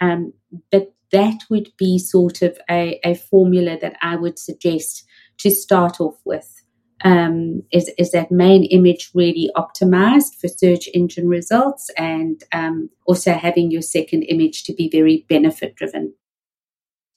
um, 0.00 0.32
but 0.70 0.92
that 1.12 1.38
would 1.48 1.70
be 1.78 1.98
sort 1.98 2.42
of 2.42 2.58
a, 2.68 3.00
a, 3.04 3.14
formula 3.14 3.78
that 3.80 3.96
I 4.02 4.16
would 4.16 4.38
suggest 4.38 5.04
to 5.38 5.50
start 5.50 6.00
off 6.00 6.16
with. 6.24 6.62
Um, 7.04 7.62
is, 7.72 7.90
is 7.96 8.10
that 8.10 8.32
main 8.32 8.64
image 8.64 9.10
really 9.14 9.50
optimized 9.56 10.34
for 10.40 10.48
search 10.48 10.88
engine 10.92 11.28
results 11.28 11.90
and 11.96 12.42
um, 12.52 12.90
also 13.06 13.32
having 13.32 13.70
your 13.70 13.82
second 13.82 14.24
image 14.24 14.64
to 14.64 14.74
be 14.74 14.88
very 14.90 15.24
benefit 15.28 15.76
driven? 15.76 16.14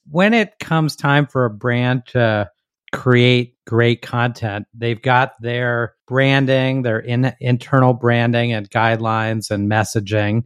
When 0.08 0.34
it 0.34 0.58
comes 0.58 0.96
time 0.96 1.26
for 1.26 1.44
a 1.44 1.50
brand 1.50 2.02
to 2.08 2.50
create 2.92 3.54
great 3.66 4.02
content. 4.02 4.66
They've 4.74 5.00
got 5.00 5.32
their 5.40 5.94
branding, 6.06 6.82
their 6.82 6.98
in, 6.98 7.32
internal 7.40 7.94
branding 7.94 8.52
and 8.52 8.68
guidelines 8.70 9.50
and 9.50 9.70
messaging. 9.70 10.44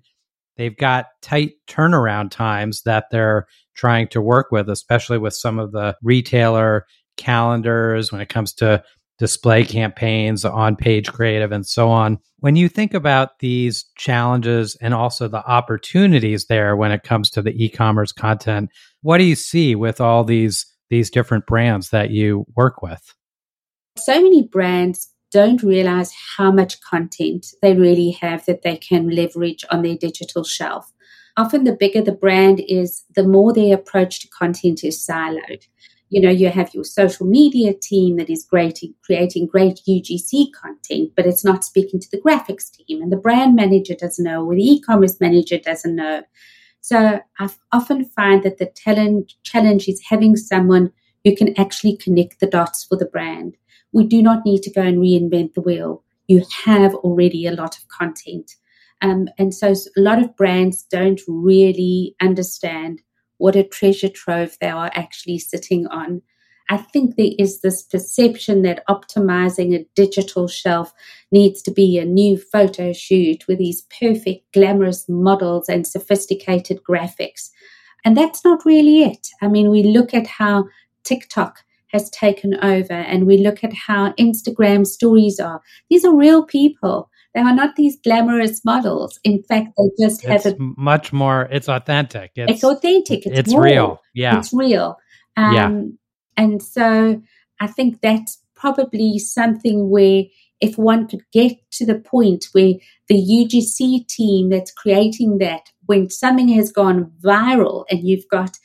They've 0.56 0.76
got 0.76 1.06
tight 1.23 1.52
turnaround 1.68 2.30
times 2.30 2.82
that 2.82 3.06
they're 3.11 3.46
trying 3.75 4.08
to 4.08 4.20
work 4.20 4.49
with, 4.52 4.68
especially 4.68 5.18
with 5.18 5.34
some 5.34 5.58
of 5.58 5.73
the 5.73 5.96
retailer 6.02 6.87
calendars 7.16 8.12
when 8.12 8.20
it 8.20 8.28
comes 8.28 8.52
to 8.54 8.82
display 9.18 9.64
campaigns, 9.64 10.44
on 10.44 10.76
page 10.76 11.11
creative, 11.12 11.52
and 11.52 11.66
so 11.66 11.88
on. 11.88 12.18
When 12.40 12.56
you 12.56 12.68
think 12.68 12.94
about 12.94 13.38
these 13.38 13.84
challenges 13.96 14.76
and 14.80 14.92
also 14.92 15.28
the 15.28 15.44
opportunities 15.46 16.46
there 16.46 16.76
when 16.76 16.90
it 16.90 17.04
comes 17.04 17.30
to 17.30 17.42
the 17.42 17.52
e 17.52 17.68
commerce 17.68 18.12
content, 18.12 18.70
what 19.04 19.18
do 19.18 19.25
you 19.25 19.37
see 19.37 19.75
with 19.75 20.00
all 20.00 20.25
these 20.25 20.66
these 20.88 21.11
different 21.11 21.46
brands 21.46 21.90
that 21.90 22.11
you 22.11 22.46
work 22.56 22.80
with? 22.82 23.14
So 23.96 24.14
many 24.14 24.42
brands 24.42 25.11
don't 25.30 25.62
realize 25.62 26.12
how 26.37 26.50
much 26.50 26.80
content 26.80 27.46
they 27.61 27.75
really 27.75 28.12
have 28.12 28.46
that 28.46 28.62
they 28.62 28.76
can 28.76 29.11
leverage 29.11 29.64
on 29.70 29.82
their 29.82 29.96
digital 29.96 30.42
shelf. 30.42 30.90
Often, 31.37 31.64
the 31.64 31.76
bigger 31.78 32.00
the 32.00 32.12
brand 32.12 32.62
is, 32.66 33.04
the 33.14 33.25
more 33.25 33.52
their 33.52 33.75
approach 33.75 34.20
to 34.20 34.28
content 34.28 34.84
is 34.84 35.06
siloed. 35.06 35.66
You 36.08 36.23
know, 36.23 36.30
you 36.30 36.49
have 36.49 36.73
your 36.73 36.84
social 36.84 37.26
media 37.26 37.75
team 37.75 38.16
that 38.16 38.30
is 38.30 38.46
great 38.49 38.80
creating 39.04 39.49
great 39.49 39.80
UGC 39.87 40.52
content, 40.52 41.11
but 41.14 41.26
it's 41.26 41.44
not 41.44 41.64
speaking 41.64 42.00
to 42.00 42.11
the 42.11 42.20
graphics 42.20 42.70
team, 42.70 43.02
and 43.02 43.12
the 43.12 43.16
brand 43.16 43.54
manager 43.54 43.94
doesn't 43.94 44.25
know, 44.25 44.46
or 44.46 44.54
the 44.54 44.62
e 44.62 44.80
commerce 44.80 45.20
manager 45.20 45.58
doesn't 45.58 45.94
know. 45.94 46.23
So 46.84 47.18
I 47.38 47.48
often 47.72 48.04
find 48.04 48.42
that 48.42 48.58
the 48.58 48.66
talent 48.66 49.32
challenge 49.42 49.88
is 49.88 50.02
having 50.06 50.36
someone 50.36 50.92
who 51.24 51.34
can 51.34 51.58
actually 51.58 51.96
connect 51.96 52.40
the 52.40 52.46
dots 52.46 52.84
for 52.84 52.98
the 52.98 53.06
brand. 53.06 53.56
We 53.94 54.04
do 54.04 54.20
not 54.20 54.44
need 54.44 54.60
to 54.64 54.70
go 54.70 54.82
and 54.82 54.98
reinvent 54.98 55.54
the 55.54 55.62
wheel. 55.62 56.04
You 56.28 56.44
have 56.66 56.94
already 56.96 57.46
a 57.46 57.54
lot 57.54 57.78
of 57.78 57.88
content. 57.88 58.56
Um, 59.00 59.28
and 59.38 59.54
so 59.54 59.72
a 59.96 60.00
lot 60.02 60.18
of 60.18 60.36
brands 60.36 60.82
don't 60.82 61.22
really 61.26 62.16
understand 62.20 63.00
what 63.38 63.56
a 63.56 63.64
treasure 63.64 64.10
trove 64.10 64.58
they 64.60 64.68
are 64.68 64.90
actually 64.92 65.38
sitting 65.38 65.86
on. 65.86 66.20
I 66.71 66.78
think 66.78 67.16
there 67.16 67.30
is 67.38 67.61
this 67.61 67.83
perception 67.83 68.62
that 68.62 68.87
optimizing 68.88 69.75
a 69.75 69.87
digital 69.94 70.49
shelf 70.49 70.92
needs 71.30 71.61
to 71.62 71.71
be 71.71 71.99
a 71.99 72.04
new 72.04 72.38
photo 72.38 72.92
shoot 72.92 73.47
with 73.47 73.59
these 73.59 73.83
perfect, 73.99 74.52
glamorous 74.52 75.06
models 75.09 75.68
and 75.68 75.87
sophisticated 75.87 76.80
graphics. 76.88 77.50
And 78.04 78.16
that's 78.16 78.44
not 78.44 78.64
really 78.64 79.02
it. 79.02 79.28
I 79.42 79.49
mean, 79.49 79.71
we 79.71 79.83
look 79.83 80.14
at 80.14 80.26
how 80.26 80.64
TikTok 81.04 81.59
has 81.88 82.11
taken 82.11 82.54
over 82.62 82.92
and 82.92 83.26
we 83.26 83.38
look 83.38 83.62
at 83.62 83.73
how 83.73 84.12
Instagram 84.12 84.87
stories 84.87 85.38
are. 85.38 85.62
These 85.90 86.04
are 86.04 86.14
real 86.14 86.44
people. 86.44 87.11
They 87.35 87.40
are 87.40 87.54
not 87.54 87.76
these 87.76 87.99
glamorous 88.02 88.64
models. 88.64 89.18
In 89.25 89.42
fact, 89.42 89.68
they 89.76 90.04
just 90.04 90.25
it's 90.25 90.44
have 90.44 90.54
a 90.54 90.56
much 90.59 91.12
more. 91.12 91.49
It's 91.50 91.68
authentic. 91.68 92.33
It's, 92.37 92.52
it's 92.52 92.64
authentic. 92.64 93.26
It's, 93.26 93.38
it's 93.38 93.54
real. 93.54 94.00
Yeah, 94.12 94.38
it's 94.38 94.52
real. 94.52 94.97
Um, 95.37 95.54
yeah. 95.54 95.83
And 96.36 96.62
so 96.62 97.22
I 97.60 97.66
think 97.66 98.00
that's 98.00 98.42
probably 98.54 99.18
something 99.18 99.90
where 99.90 100.24
if 100.60 100.78
one 100.78 101.06
could 101.06 101.22
get 101.32 101.52
to 101.72 101.84
the 101.84 101.96
point 101.96 102.46
where 102.52 102.74
the 103.08 103.16
UGC 103.16 104.06
team 104.08 104.48
that's 104.48 104.72
creating 104.72 105.38
that, 105.38 105.70
when 105.86 106.08
something 106.08 106.48
has 106.48 106.72
gone 106.72 107.12
viral 107.22 107.84
and 107.90 108.08
you've 108.08 108.28
got 108.30 108.56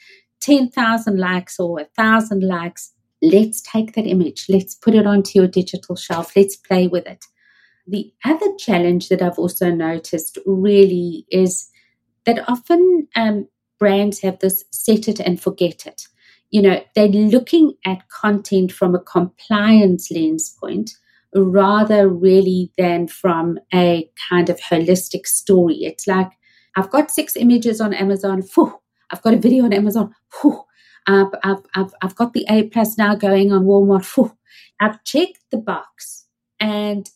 10,000 0.41 1.17
likes 1.19 1.59
or 1.59 1.71
1,000 1.73 2.43
likes, 2.43 2.93
let's 3.21 3.61
take 3.61 3.95
that 3.95 4.07
image, 4.07 4.45
let's 4.47 4.75
put 4.75 4.95
it 4.95 5.05
onto 5.05 5.37
your 5.37 5.47
digital 5.47 5.95
shelf, 5.95 6.35
let's 6.35 6.55
play 6.55 6.87
with 6.87 7.05
it. 7.05 7.25
The 7.85 8.13
other 8.23 8.55
challenge 8.57 9.09
that 9.09 9.21
I've 9.21 9.39
also 9.39 9.71
noticed 9.71 10.37
really 10.45 11.25
is 11.29 11.69
that 12.25 12.47
often 12.47 13.07
um, 13.15 13.47
brands 13.79 14.21
have 14.21 14.39
this 14.39 14.63
set 14.71 15.07
it 15.07 15.19
and 15.19 15.41
forget 15.41 15.85
it 15.85 16.03
you 16.51 16.61
know, 16.61 16.83
they're 16.95 17.07
looking 17.07 17.73
at 17.85 18.07
content 18.09 18.71
from 18.71 18.95
a 18.95 18.99
compliance 18.99 20.09
lens 20.11 20.55
point 20.59 20.91
rather 21.35 22.09
really 22.09 22.71
than 22.77 23.07
from 23.07 23.59
a 23.73 24.09
kind 24.29 24.49
of 24.49 24.59
holistic 24.59 25.27
story. 25.27 25.83
It's 25.83 26.07
like, 26.07 26.31
I've 26.75 26.89
got 26.89 27.11
six 27.11 27.35
images 27.35 27.79
on 27.79 27.93
Amazon. 27.93 28.43
Whew, 28.55 28.79
I've 29.11 29.21
got 29.21 29.33
a 29.33 29.37
video 29.37 29.65
on 29.65 29.73
Amazon. 29.73 30.13
Whew, 30.41 30.63
I've, 31.07 31.27
I've, 31.43 31.93
I've, 32.01 32.15
got 32.15 32.33
the 32.33 32.45
A 32.49 32.63
plus 32.63 32.97
now 32.97 33.15
going 33.15 33.51
on 33.51 33.65
Walmart. 33.65 34.05
Whew, 34.15 34.35
I've 34.79 35.03
checked 35.03 35.39
the 35.51 35.57
box. 35.57 36.25
And 36.59 37.09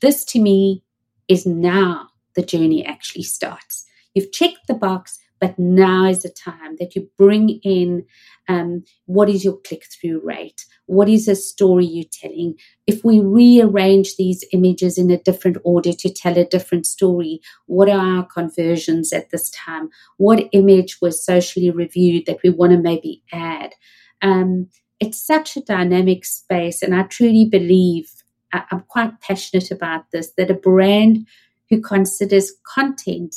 this 0.00 0.24
to 0.26 0.40
me 0.40 0.82
is 1.28 1.46
now 1.46 2.08
the 2.34 2.42
journey 2.42 2.84
actually 2.84 3.24
starts. 3.24 3.86
You've 4.14 4.32
checked 4.32 4.66
the 4.66 4.74
box. 4.74 5.18
But 5.42 5.58
now 5.58 6.06
is 6.06 6.22
the 6.22 6.28
time 6.28 6.76
that 6.78 6.94
you 6.94 7.10
bring 7.18 7.58
in 7.64 8.04
um, 8.48 8.84
what 9.06 9.28
is 9.28 9.44
your 9.44 9.56
click 9.66 9.84
through 9.90 10.20
rate? 10.24 10.64
What 10.86 11.08
is 11.08 11.26
the 11.26 11.34
story 11.34 11.84
you're 11.84 12.04
telling? 12.12 12.54
If 12.86 13.04
we 13.04 13.18
rearrange 13.18 14.14
these 14.14 14.44
images 14.52 14.98
in 14.98 15.10
a 15.10 15.18
different 15.18 15.56
order 15.64 15.92
to 15.92 16.14
tell 16.14 16.38
a 16.38 16.46
different 16.46 16.86
story, 16.86 17.40
what 17.66 17.88
are 17.88 17.98
our 17.98 18.24
conversions 18.24 19.12
at 19.12 19.30
this 19.30 19.50
time? 19.50 19.90
What 20.16 20.48
image 20.52 20.98
was 21.02 21.24
socially 21.24 21.72
reviewed 21.72 22.26
that 22.26 22.38
we 22.44 22.50
want 22.50 22.70
to 22.70 22.78
maybe 22.78 23.24
add? 23.32 23.74
Um, 24.22 24.68
it's 25.00 25.20
such 25.20 25.56
a 25.56 25.62
dynamic 25.62 26.24
space, 26.24 26.82
and 26.82 26.94
I 26.94 27.02
truly 27.02 27.46
believe 27.46 28.08
I'm 28.52 28.84
quite 28.86 29.20
passionate 29.20 29.72
about 29.72 30.04
this 30.12 30.30
that 30.36 30.52
a 30.52 30.54
brand 30.54 31.26
who 31.68 31.80
considers 31.80 32.52
content 32.72 33.34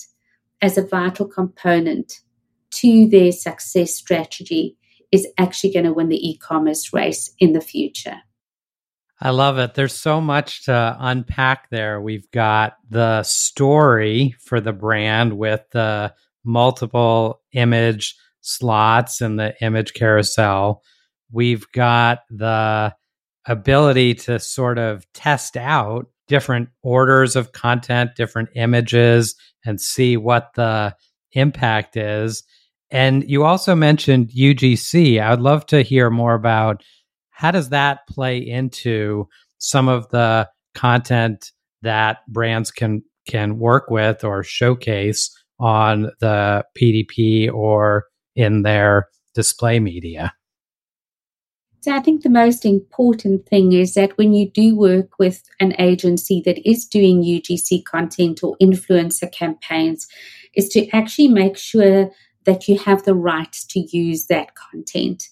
as 0.62 0.78
a 0.78 0.86
vital 0.86 1.28
component 1.28 2.20
to 2.72 3.08
their 3.08 3.32
success 3.32 3.94
strategy 3.94 4.78
is 5.12 5.28
actually 5.38 5.72
going 5.72 5.86
to 5.86 5.94
win 5.94 6.10
the 6.10 6.28
e 6.28 6.38
commerce 6.38 6.94
race 6.94 7.34
in 7.40 7.54
the 7.54 7.62
future. 7.62 8.18
I 9.22 9.30
love 9.30 9.58
it. 9.60 9.76
There's 9.76 9.96
so 9.96 10.20
much 10.20 10.66
to 10.66 10.98
unpack 11.00 11.70
there. 11.70 12.02
We've 12.02 12.30
got 12.32 12.74
the 12.90 13.24
story 13.24 14.36
for 14.42 14.60
the 14.60 14.74
brand 14.74 15.38
with 15.38 15.62
the 15.72 16.14
multiple 16.44 17.42
image 17.54 18.16
slots 18.42 19.22
and 19.22 19.40
the 19.40 19.56
image 19.64 19.94
carousel. 19.94 20.84
We've 21.32 21.66
got 21.72 22.20
the 22.30 22.94
ability 23.48 24.16
to 24.16 24.40
sort 24.40 24.78
of 24.78 25.06
test 25.14 25.56
out 25.56 26.08
different 26.28 26.70
orders 26.82 27.36
of 27.36 27.52
content, 27.52 28.12
different 28.16 28.50
images, 28.56 29.36
and 29.66 29.80
see 29.80 30.18
what 30.18 30.52
the 30.56 30.96
impact 31.34 31.98
is. 31.98 32.44
And 32.92 33.30
you 33.30 33.44
also 33.44 33.76
mentioned 33.76 34.30
UGC. 34.30 35.22
I 35.22 35.32
would 35.32 35.42
love 35.42 35.66
to 35.68 35.82
hear 35.82 36.10
more 36.10 36.34
about 36.34 36.84
how 37.30 37.52
does 37.52 37.70
that 37.70 38.08
play 38.08 38.38
into 38.38 39.28
some 39.58 39.90
of 39.90 40.08
the 40.10 40.48
content 40.74 41.52
that 41.82 42.20
brands 42.28 42.72
can 42.72 43.04
can 43.28 43.58
work 43.58 43.90
with 43.90 44.24
or 44.24 44.44
showcase 44.44 45.36
on 45.60 46.12
the 46.20 46.64
PDP 46.78 47.52
or 47.52 48.06
in 48.36 48.62
their 48.62 49.08
display 49.34 49.80
media. 49.80 50.34
So 51.86 51.94
I 51.94 52.00
think 52.00 52.24
the 52.24 52.32
most 52.32 52.66
important 52.66 53.46
thing 53.46 53.72
is 53.74 53.94
that 53.94 54.18
when 54.18 54.34
you 54.34 54.50
do 54.50 54.76
work 54.76 55.20
with 55.20 55.44
an 55.60 55.76
agency 55.78 56.42
that 56.44 56.68
is 56.68 56.84
doing 56.84 57.22
UGC 57.22 57.86
content 57.86 58.42
or 58.42 58.58
influencer 58.60 59.32
campaigns, 59.32 60.08
is 60.56 60.68
to 60.70 60.90
actually 60.90 61.28
make 61.28 61.56
sure 61.56 62.10
that 62.46 62.68
you 62.68 62.80
have 62.80 63.04
the 63.04 63.14
rights 63.14 63.64
to 63.66 63.82
use 63.96 64.26
that 64.26 64.56
content. 64.56 65.30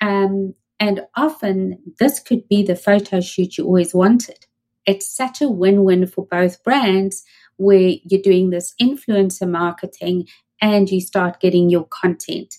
Um, 0.00 0.54
and 0.80 1.02
often 1.14 1.78
this 2.00 2.18
could 2.18 2.48
be 2.48 2.64
the 2.64 2.74
photo 2.74 3.20
shoot 3.20 3.56
you 3.56 3.64
always 3.64 3.94
wanted. 3.94 4.46
It's 4.86 5.08
such 5.08 5.40
a 5.40 5.48
win 5.48 5.84
win 5.84 6.08
for 6.08 6.26
both 6.26 6.64
brands 6.64 7.22
where 7.58 7.92
you're 8.02 8.20
doing 8.20 8.50
this 8.50 8.74
influencer 8.82 9.48
marketing 9.48 10.26
and 10.60 10.90
you 10.90 11.00
start 11.00 11.38
getting 11.38 11.70
your 11.70 11.86
content. 11.86 12.56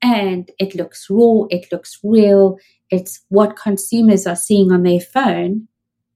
And 0.00 0.50
it 0.58 0.74
looks 0.74 1.08
raw, 1.10 1.42
it 1.50 1.70
looks 1.72 1.98
real, 2.02 2.56
it's 2.90 3.20
what 3.28 3.56
consumers 3.56 4.26
are 4.26 4.36
seeing 4.36 4.72
on 4.72 4.82
their 4.82 5.00
phone 5.00 5.68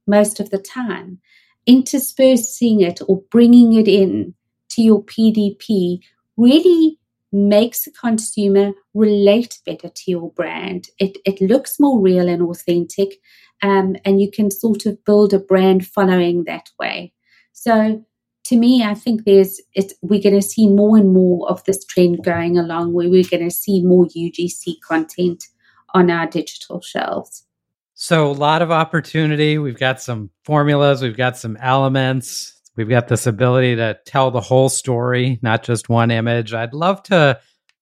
most 0.06 0.40
of 0.40 0.50
the 0.50 0.58
time. 0.58 1.18
Interspersing 1.66 2.80
it 2.80 3.00
or 3.06 3.22
bringing 3.30 3.74
it 3.74 3.88
in 3.88 4.34
to 4.70 4.82
your 4.82 5.02
PDP 5.04 6.00
really 6.36 6.98
makes 7.32 7.84
the 7.84 7.90
consumer 7.90 8.72
relate 8.94 9.58
better 9.64 9.88
to 9.88 10.10
your 10.10 10.30
brand. 10.32 10.88
It, 10.98 11.16
it 11.24 11.40
looks 11.40 11.80
more 11.80 12.00
real 12.00 12.28
and 12.28 12.42
authentic, 12.42 13.18
um, 13.62 13.96
and 14.04 14.20
you 14.20 14.30
can 14.30 14.50
sort 14.50 14.86
of 14.86 15.02
build 15.04 15.32
a 15.32 15.38
brand 15.38 15.86
following 15.86 16.44
that 16.44 16.70
way. 16.78 17.12
So, 17.52 18.04
to 18.44 18.56
me, 18.56 18.82
I 18.82 18.94
think 18.94 19.24
there's 19.24 19.60
we're 20.02 20.20
going 20.20 20.34
to 20.34 20.42
see 20.42 20.68
more 20.68 20.98
and 20.98 21.12
more 21.12 21.48
of 21.48 21.64
this 21.64 21.84
trend 21.84 22.24
going 22.24 22.58
along, 22.58 22.92
where 22.92 23.08
we're 23.08 23.28
going 23.28 23.48
to 23.48 23.54
see 23.54 23.82
more 23.82 24.06
UGC 24.06 24.80
content 24.86 25.44
on 25.94 26.10
our 26.10 26.26
digital 26.26 26.80
shelves. 26.80 27.46
So, 27.94 28.30
a 28.30 28.32
lot 28.32 28.62
of 28.62 28.70
opportunity. 28.70 29.58
We've 29.58 29.78
got 29.78 30.00
some 30.00 30.30
formulas, 30.44 31.02
we've 31.02 31.16
got 31.16 31.36
some 31.36 31.56
elements, 31.58 32.60
we've 32.76 32.88
got 32.88 33.08
this 33.08 33.26
ability 33.26 33.76
to 33.76 33.98
tell 34.06 34.30
the 34.30 34.40
whole 34.40 34.68
story, 34.68 35.38
not 35.42 35.62
just 35.62 35.88
one 35.88 36.10
image. 36.10 36.54
I'd 36.54 36.74
love 36.74 37.02
to 37.04 37.38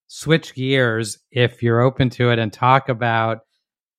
switch 0.09 0.55
gears 0.55 1.19
if 1.31 1.63
you're 1.63 1.81
open 1.81 2.11
to 2.11 2.31
it 2.31 2.39
and 2.39 2.53
talk 2.53 2.89
about 2.89 3.39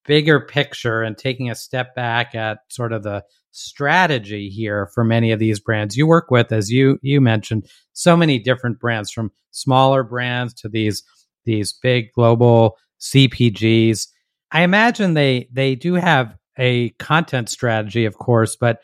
bigger 0.06 0.42
picture 0.42 1.02
and 1.02 1.18
taking 1.18 1.50
a 1.50 1.56
step 1.56 1.96
back 1.96 2.36
at 2.36 2.60
sort 2.70 2.92
of 2.92 3.04
the 3.04 3.24
strategy 3.52 4.50
here 4.50 4.90
for 4.94 5.04
many 5.04 5.32
of 5.32 5.40
these 5.40 5.60
brands 5.60 5.98
you 5.98 6.08
work 6.08 6.32
with 6.32 6.52
as 6.52 6.70
you 6.70 6.98
you 7.02 7.20
mentioned 7.20 7.68
so 7.92 8.16
many 8.16 8.40
different 8.40 8.80
brands 8.80 9.12
from 9.12 9.30
smaller 9.52 10.04
brands 10.04 10.54
to 10.54 10.70
these 10.70 11.04
these 11.44 11.74
big 11.74 12.12
global 12.14 12.78
CPGs. 13.02 14.08
I 14.52 14.62
imagine 14.62 15.14
they 15.14 15.50
they 15.52 15.76
do 15.76 15.96
have 15.96 16.36
a 16.58 16.90
content 16.92 17.50
strategy, 17.50 18.06
of 18.06 18.18
course, 18.18 18.56
but 18.56 18.80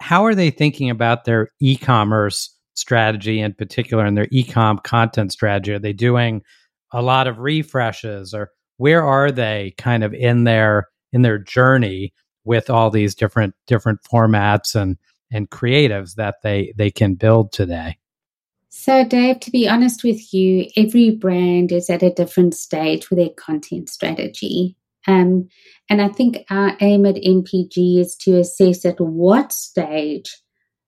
how 0.00 0.24
are 0.24 0.34
they 0.34 0.50
thinking 0.50 0.90
about 0.90 1.24
their 1.24 1.48
e-commerce 1.60 2.54
strategy 2.74 3.40
in 3.40 3.52
particular 3.52 4.04
and 4.06 4.16
their 4.16 4.28
e-com 4.30 4.78
content 4.78 5.32
strategy? 5.32 5.72
Are 5.72 5.78
they 5.78 5.92
doing 5.92 6.42
a 6.92 7.02
lot 7.02 7.26
of 7.26 7.38
refreshes 7.38 8.32
or 8.32 8.50
where 8.76 9.04
are 9.04 9.30
they 9.30 9.74
kind 9.76 10.04
of 10.04 10.14
in 10.14 10.44
their 10.44 10.88
in 11.12 11.22
their 11.22 11.38
journey 11.38 12.12
with 12.44 12.70
all 12.70 12.90
these 12.90 13.14
different 13.14 13.54
different 13.66 14.00
formats 14.02 14.74
and 14.74 14.96
and 15.30 15.50
creatives 15.50 16.14
that 16.14 16.36
they 16.42 16.72
they 16.76 16.90
can 16.90 17.14
build 17.14 17.52
today? 17.52 17.98
So, 18.70 19.04
Dave, 19.04 19.40
to 19.40 19.50
be 19.50 19.66
honest 19.66 20.04
with 20.04 20.32
you, 20.32 20.66
every 20.76 21.10
brand 21.10 21.72
is 21.72 21.88
at 21.88 22.02
a 22.02 22.12
different 22.12 22.54
stage 22.54 23.08
with 23.08 23.18
their 23.18 23.30
content 23.30 23.88
strategy. 23.88 24.76
Um, 25.06 25.48
and 25.88 26.02
I 26.02 26.08
think 26.08 26.44
our 26.50 26.76
aim 26.80 27.06
at 27.06 27.14
MPG 27.14 27.98
is 27.98 28.14
to 28.16 28.38
assess 28.38 28.84
at 28.84 29.00
what 29.00 29.52
stage 29.52 30.36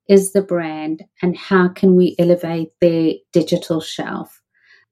is 0.09 0.33
the 0.33 0.43
brand 0.43 1.05
and 1.23 1.37
how 1.37 1.69
can 1.69 1.97
we 1.97 2.16
elevate 2.19 2.71
their 2.81 3.14
digital 3.33 3.81
shelf. 3.81 4.43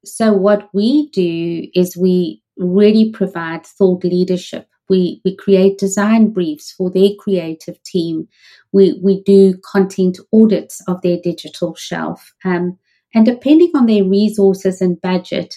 So, 0.05 0.33
what 0.33 0.71
we 0.73 1.11
do 1.11 1.69
is 1.75 1.97
we 1.97 2.43
really 2.57 3.11
provide 3.11 3.67
thought 3.67 4.05
leadership. 4.05 4.67
We, 4.89 5.21
we 5.25 5.37
create 5.37 5.77
design 5.77 6.31
briefs 6.31 6.73
for 6.73 6.91
their 6.91 7.11
creative 7.19 7.83
team 7.83 8.29
we, 8.73 8.99
we 9.03 9.23
do 9.23 9.55
content 9.65 10.19
audits 10.33 10.83
of 10.89 11.01
their 11.03 11.19
digital 11.23 11.75
shelf. 11.75 12.33
Um, 12.45 12.79
and 13.15 13.25
depending 13.25 13.73
on 13.75 13.87
their 13.87 14.05
resources 14.05 14.81
and 14.81 15.01
budget, 15.01 15.55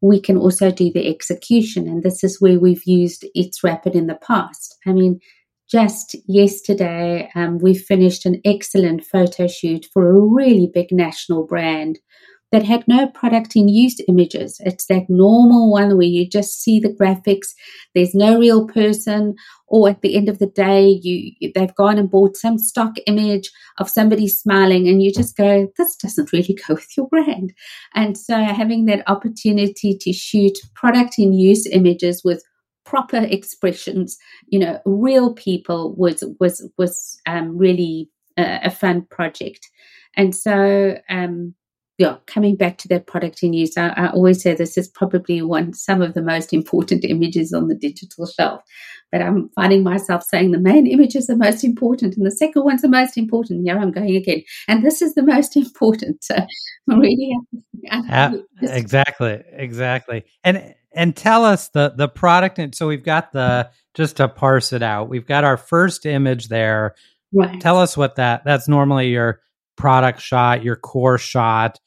we 0.00 0.20
can 0.20 0.36
also 0.36 0.70
do 0.70 0.92
the 0.92 1.08
execution. 1.08 1.86
And 1.86 2.02
this 2.02 2.22
is 2.24 2.40
where 2.40 2.58
we've 2.58 2.84
used 2.84 3.24
It's 3.34 3.62
Rapid 3.64 3.94
in 3.94 4.06
the 4.06 4.18
past. 4.26 4.76
I 4.86 4.92
mean, 4.92 5.20
just 5.70 6.16
yesterday, 6.26 7.30
um, 7.34 7.58
we 7.58 7.74
finished 7.74 8.26
an 8.26 8.40
excellent 8.44 9.04
photo 9.04 9.46
shoot 9.46 9.86
for 9.92 10.10
a 10.10 10.20
really 10.20 10.70
big 10.72 10.92
national 10.92 11.46
brand 11.46 11.98
that 12.52 12.62
had 12.62 12.86
no 12.86 13.08
product 13.08 13.56
in 13.56 13.68
use 13.68 13.96
images. 14.08 14.60
It's 14.60 14.86
that 14.86 15.08
normal 15.08 15.72
one 15.72 15.96
where 15.96 16.06
you 16.06 16.28
just 16.28 16.62
see 16.62 16.78
the 16.78 16.90
graphics. 16.90 17.48
There's 17.94 18.14
no 18.14 18.38
real 18.38 18.66
person, 18.68 19.34
or 19.66 19.88
at 19.88 20.02
the 20.02 20.14
end 20.14 20.28
of 20.28 20.38
the 20.38 20.46
day, 20.46 21.00
you 21.02 21.50
they've 21.54 21.74
gone 21.74 21.98
and 21.98 22.10
bought 22.10 22.36
some 22.36 22.58
stock 22.58 22.92
image 23.06 23.50
of 23.78 23.88
somebody 23.88 24.28
smiling, 24.28 24.86
and 24.86 25.02
you 25.02 25.10
just 25.10 25.36
go, 25.36 25.66
"This 25.78 25.96
doesn't 25.96 26.32
really 26.32 26.56
go 26.68 26.74
with 26.74 26.96
your 26.96 27.08
brand." 27.08 27.54
And 27.94 28.16
so, 28.16 28.36
having 28.44 28.84
that 28.84 29.02
opportunity 29.08 29.96
to 29.98 30.12
shoot 30.12 30.58
product 30.74 31.18
in 31.18 31.32
use 31.32 31.66
images 31.66 32.22
with 32.22 32.44
proper 32.84 33.18
expressions, 33.18 34.18
you 34.48 34.58
know, 34.58 34.78
real 34.84 35.32
people 35.32 35.94
was 35.96 36.22
was 36.38 36.68
was 36.76 37.18
um, 37.26 37.56
really 37.56 38.10
a, 38.36 38.60
a 38.64 38.70
fun 38.70 39.06
project. 39.10 39.68
And 40.14 40.34
so, 40.36 40.98
um, 41.08 41.54
yeah, 42.02 42.16
coming 42.26 42.56
back 42.56 42.78
to 42.78 42.88
that 42.88 43.06
product 43.06 43.44
in 43.44 43.52
use, 43.52 43.78
I, 43.78 43.90
I, 43.90 44.10
always 44.10 44.42
say 44.42 44.56
this 44.56 44.76
is 44.76 44.88
probably 44.88 45.40
one 45.40 45.72
some 45.72 46.02
of 46.02 46.14
the 46.14 46.22
most 46.22 46.52
important 46.52 47.04
images 47.08 47.52
on 47.52 47.68
the 47.68 47.76
digital 47.76 48.26
shelf. 48.26 48.60
But 49.12 49.22
I'm 49.22 49.50
finding 49.54 49.84
myself 49.84 50.24
saying 50.24 50.50
the 50.50 50.58
main 50.58 50.88
image 50.88 51.14
is 51.14 51.28
the 51.28 51.36
most 51.36 51.62
important, 51.62 52.16
and 52.16 52.26
the 52.26 52.32
second 52.32 52.64
one's 52.64 52.82
the 52.82 52.88
most 52.88 53.16
important. 53.16 53.64
Here 53.64 53.78
I'm 53.78 53.92
going 53.92 54.16
again, 54.16 54.42
and 54.66 54.84
this 54.84 55.00
is 55.00 55.14
the 55.14 55.22
most 55.22 55.56
important. 55.62 56.24
So 56.24 56.34
really, 56.88 57.36
uh, 57.92 58.32
exactly, 58.62 59.40
exactly, 59.52 60.24
and 60.42 60.74
and 60.92 61.14
tell 61.14 61.44
us 61.44 61.68
the 61.68 61.94
the 61.96 62.08
product. 62.08 62.58
And 62.58 62.74
so 62.74 62.88
we've 62.88 63.04
got 63.04 63.32
the 63.32 63.70
just 63.94 64.16
to 64.16 64.26
parse 64.26 64.72
it 64.72 64.82
out. 64.82 65.08
We've 65.08 65.26
got 65.26 65.44
our 65.44 65.56
first 65.56 66.04
image 66.04 66.48
there. 66.48 66.96
Right. 67.32 67.60
Tell 67.60 67.78
us 67.78 67.96
what 67.96 68.16
that 68.16 68.42
that's 68.44 68.66
normally 68.66 69.10
your 69.10 69.40
product 69.76 70.20
shot, 70.20 70.64
your 70.64 70.76
core 70.76 71.18
shot 71.18 71.78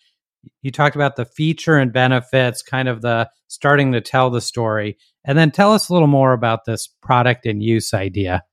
you 0.62 0.72
talked 0.72 0.96
about 0.96 1.16
the 1.16 1.26
feature 1.26 1.78
and 1.78 1.94
benefits, 1.94 2.62
kind 2.62 2.88
of 2.88 3.02
the 3.02 3.30
starting 3.48 3.92
to 3.92 4.02
tell 4.02 4.30
the 4.30 4.42
story. 4.42 4.98
And 5.26 5.38
then 5.38 5.52
tell 5.52 5.74
us 5.74 5.90
a 5.90 5.94
little 5.94 6.08
more 6.08 6.34
about 6.34 6.66
this 6.66 6.88
product 7.02 7.46
and 7.46 7.64
use 7.64 7.94
idea. 7.94 8.44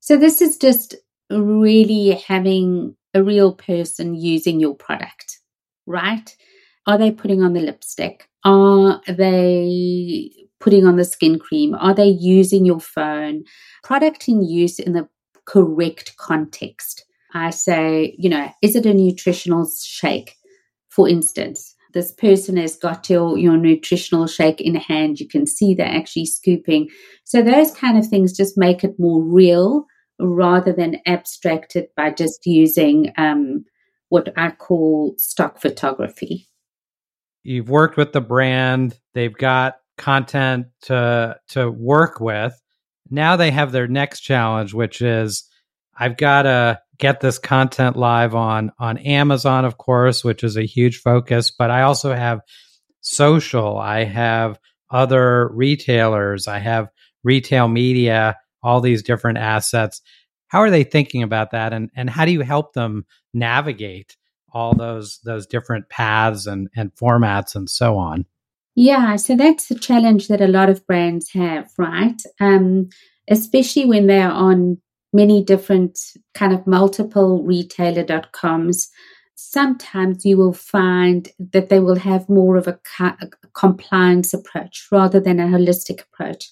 So, 0.00 0.16
this 0.16 0.40
is 0.42 0.56
just 0.56 0.94
really 1.30 2.10
having 2.26 2.96
a 3.14 3.22
real 3.22 3.52
person 3.52 4.14
using 4.14 4.58
your 4.58 4.74
product, 4.74 5.38
right? 5.86 6.34
Are 6.86 6.98
they 6.98 7.10
putting 7.10 7.42
on 7.42 7.52
the 7.52 7.60
lipstick? 7.60 8.28
Are 8.44 9.00
they 9.06 10.30
putting 10.60 10.86
on 10.86 10.96
the 10.96 11.04
skin 11.04 11.38
cream? 11.38 11.74
Are 11.74 11.94
they 11.94 12.06
using 12.08 12.64
your 12.64 12.80
phone? 12.80 13.44
Product 13.84 14.28
in 14.28 14.44
use 14.44 14.78
in 14.78 14.92
the 14.92 15.08
correct 15.44 16.16
context. 16.16 17.04
I 17.34 17.50
say, 17.50 18.14
you 18.18 18.28
know, 18.28 18.50
is 18.62 18.76
it 18.76 18.86
a 18.86 18.94
nutritional 18.94 19.68
shake? 19.82 20.36
For 20.94 21.08
instance, 21.08 21.74
this 21.94 22.12
person 22.12 22.56
has 22.58 22.76
got 22.76 23.08
your, 23.08 23.38
your 23.38 23.56
nutritional 23.56 24.26
shake 24.26 24.60
in 24.60 24.74
hand. 24.74 25.20
You 25.20 25.28
can 25.28 25.46
see 25.46 25.74
they're 25.74 25.86
actually 25.86 26.26
scooping. 26.26 26.88
So 27.24 27.42
those 27.42 27.70
kind 27.70 27.98
of 27.98 28.06
things 28.06 28.36
just 28.36 28.58
make 28.58 28.84
it 28.84 28.98
more 28.98 29.22
real 29.22 29.86
rather 30.18 30.72
than 30.72 30.98
abstracted 31.06 31.86
by 31.96 32.10
just 32.10 32.46
using 32.46 33.12
um, 33.16 33.64
what 34.10 34.32
I 34.36 34.50
call 34.50 35.14
stock 35.16 35.60
photography. 35.60 36.46
You've 37.42 37.70
worked 37.70 37.96
with 37.96 38.12
the 38.12 38.20
brand, 38.20 38.98
they've 39.14 39.32
got 39.32 39.76
content 39.96 40.66
to 40.82 41.36
to 41.48 41.70
work 41.70 42.20
with. 42.20 42.60
Now 43.10 43.36
they 43.36 43.50
have 43.50 43.72
their 43.72 43.88
next 43.88 44.20
challenge, 44.20 44.74
which 44.74 45.02
is 45.02 45.48
I've 45.98 46.16
got 46.16 46.42
to 46.42 46.80
get 46.98 47.20
this 47.20 47.38
content 47.38 47.96
live 47.96 48.34
on 48.34 48.72
on 48.78 48.98
Amazon, 48.98 49.64
of 49.64 49.78
course, 49.78 50.24
which 50.24 50.44
is 50.44 50.56
a 50.56 50.66
huge 50.66 50.98
focus. 50.98 51.50
But 51.50 51.70
I 51.70 51.82
also 51.82 52.14
have 52.14 52.40
social. 53.00 53.78
I 53.78 54.04
have 54.04 54.58
other 54.90 55.48
retailers. 55.52 56.48
I 56.48 56.58
have 56.58 56.88
retail 57.24 57.68
media. 57.68 58.38
All 58.62 58.80
these 58.80 59.02
different 59.02 59.38
assets. 59.38 60.00
How 60.46 60.60
are 60.60 60.70
they 60.70 60.84
thinking 60.84 61.22
about 61.22 61.50
that, 61.50 61.72
and 61.72 61.90
and 61.96 62.08
how 62.08 62.24
do 62.24 62.32
you 62.32 62.42
help 62.42 62.74
them 62.74 63.04
navigate 63.34 64.16
all 64.52 64.74
those 64.74 65.18
those 65.24 65.46
different 65.46 65.88
paths 65.88 66.46
and 66.46 66.68
and 66.76 66.94
formats 66.94 67.56
and 67.56 67.68
so 67.68 67.96
on? 67.96 68.26
Yeah, 68.74 69.16
so 69.16 69.36
that's 69.36 69.68
the 69.68 69.74
challenge 69.74 70.28
that 70.28 70.40
a 70.40 70.46
lot 70.46 70.70
of 70.70 70.86
brands 70.86 71.30
have, 71.32 71.70
right? 71.76 72.20
Um, 72.40 72.88
especially 73.28 73.84
when 73.84 74.06
they're 74.06 74.30
on 74.30 74.78
many 75.12 75.44
different 75.44 75.98
kind 76.34 76.52
of 76.52 76.66
multiple 76.66 77.42
retailer.coms. 77.42 78.90
Sometimes 79.34 80.24
you 80.24 80.36
will 80.36 80.52
find 80.52 81.28
that 81.52 81.68
they 81.68 81.80
will 81.80 81.98
have 81.98 82.28
more 82.28 82.56
of 82.56 82.66
a, 82.68 82.78
a 83.00 83.28
compliance 83.54 84.32
approach 84.32 84.86
rather 84.90 85.20
than 85.20 85.40
a 85.40 85.46
holistic 85.46 86.02
approach. 86.02 86.50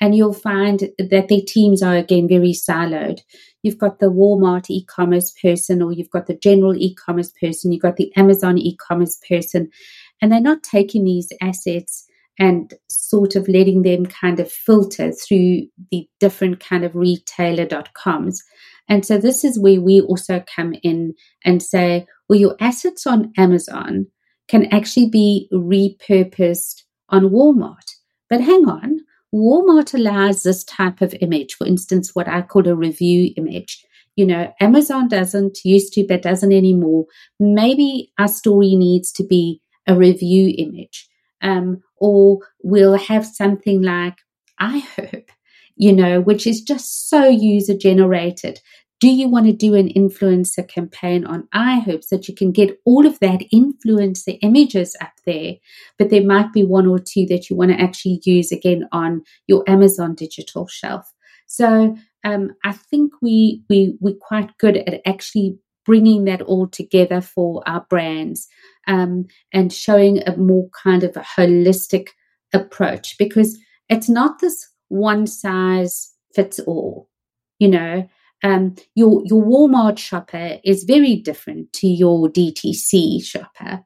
And 0.00 0.14
you'll 0.14 0.34
find 0.34 0.90
that 0.98 1.28
their 1.28 1.40
teams 1.46 1.82
are 1.82 1.96
again 1.96 2.28
very 2.28 2.52
siloed. 2.52 3.20
You've 3.62 3.78
got 3.78 3.98
the 3.98 4.12
Walmart 4.12 4.66
e 4.68 4.84
commerce 4.84 5.32
person, 5.42 5.80
or 5.80 5.92
you've 5.92 6.10
got 6.10 6.26
the 6.26 6.36
general 6.36 6.76
e 6.76 6.94
commerce 6.94 7.32
person, 7.40 7.72
you've 7.72 7.82
got 7.82 7.96
the 7.96 8.14
Amazon 8.14 8.58
e 8.58 8.76
commerce 8.76 9.18
person, 9.26 9.70
and 10.20 10.30
they're 10.30 10.40
not 10.40 10.62
taking 10.62 11.04
these 11.04 11.32
assets 11.40 12.05
and 12.38 12.74
sort 12.88 13.36
of 13.36 13.48
letting 13.48 13.82
them 13.82 14.06
kind 14.06 14.40
of 14.40 14.50
filter 14.50 15.12
through 15.12 15.62
the 15.90 16.08
different 16.20 16.60
kind 16.60 16.84
of 16.84 16.94
retailer.coms. 16.94 18.42
And 18.88 19.04
so 19.04 19.18
this 19.18 19.44
is 19.44 19.58
where 19.58 19.80
we 19.80 20.00
also 20.00 20.44
come 20.54 20.74
in 20.82 21.14
and 21.44 21.62
say, 21.62 22.06
well, 22.28 22.38
your 22.38 22.56
assets 22.60 23.06
on 23.06 23.32
Amazon 23.36 24.06
can 24.48 24.66
actually 24.66 25.08
be 25.08 25.48
repurposed 25.52 26.82
on 27.08 27.30
Walmart. 27.30 27.94
But 28.28 28.40
hang 28.40 28.68
on, 28.68 29.00
Walmart 29.34 29.94
allows 29.94 30.42
this 30.42 30.64
type 30.64 31.00
of 31.00 31.14
image, 31.20 31.54
for 31.54 31.66
instance, 31.66 32.14
what 32.14 32.28
I 32.28 32.42
call 32.42 32.68
a 32.68 32.74
review 32.74 33.32
image. 33.36 33.84
You 34.14 34.26
know, 34.26 34.52
Amazon 34.60 35.08
doesn't, 35.08 35.58
used 35.64 35.92
to, 35.94 36.06
but 36.06 36.22
doesn't 36.22 36.52
anymore. 36.52 37.06
Maybe 37.38 38.12
our 38.18 38.28
story 38.28 38.74
needs 38.74 39.12
to 39.12 39.24
be 39.24 39.60
a 39.86 39.94
review 39.94 40.54
image. 40.56 41.05
Um, 41.42 41.82
or 41.98 42.40
we'll 42.62 42.96
have 42.96 43.26
something 43.26 43.82
like 43.82 44.18
I 44.58 44.78
hope, 44.78 45.30
you 45.76 45.92
know, 45.92 46.20
which 46.20 46.46
is 46.46 46.62
just 46.62 47.08
so 47.08 47.28
user 47.28 47.76
generated. 47.76 48.60
Do 48.98 49.08
you 49.08 49.28
want 49.28 49.44
to 49.44 49.52
do 49.52 49.74
an 49.74 49.90
influencer 49.90 50.66
campaign 50.66 51.26
on 51.26 51.48
iHope 51.54 52.02
so 52.02 52.16
that 52.16 52.28
you 52.28 52.34
can 52.34 52.50
get 52.50 52.80
all 52.86 53.06
of 53.06 53.18
that 53.20 53.42
influencer 53.52 54.38
images 54.40 54.96
up 55.02 55.12
there? 55.26 55.56
But 55.98 56.08
there 56.08 56.24
might 56.24 56.52
be 56.54 56.64
one 56.64 56.86
or 56.86 56.98
two 56.98 57.26
that 57.26 57.50
you 57.50 57.56
want 57.56 57.72
to 57.72 57.80
actually 57.80 58.22
use 58.24 58.50
again 58.52 58.88
on 58.92 59.22
your 59.46 59.64
Amazon 59.68 60.14
digital 60.14 60.66
shelf. 60.66 61.12
So 61.46 61.94
um, 62.24 62.56
I 62.64 62.72
think 62.72 63.12
we 63.20 63.62
we 63.68 63.96
we're 64.00 64.14
quite 64.18 64.56
good 64.58 64.78
at 64.78 65.02
actually 65.06 65.58
bringing 65.84 66.24
that 66.24 66.42
all 66.42 66.66
together 66.66 67.20
for 67.20 67.62
our 67.66 67.86
brands 67.88 68.48
um, 68.86 69.26
and 69.52 69.72
showing 69.72 70.22
a 70.26 70.36
more 70.36 70.68
kind 70.70 71.02
of 71.02 71.16
a 71.16 71.20
holistic 71.20 72.08
approach 72.52 73.16
because 73.18 73.58
it's 73.88 74.08
not 74.08 74.40
this 74.40 74.68
one 74.88 75.26
size 75.26 76.12
fits 76.34 76.58
all. 76.60 77.08
You 77.58 77.68
know, 77.68 78.08
um, 78.42 78.74
your 78.94 79.22
your 79.24 79.42
Walmart 79.42 79.98
shopper 79.98 80.58
is 80.64 80.84
very 80.84 81.16
different 81.16 81.72
to 81.74 81.86
your 81.86 82.28
DTC 82.28 83.24
shopper, 83.24 83.84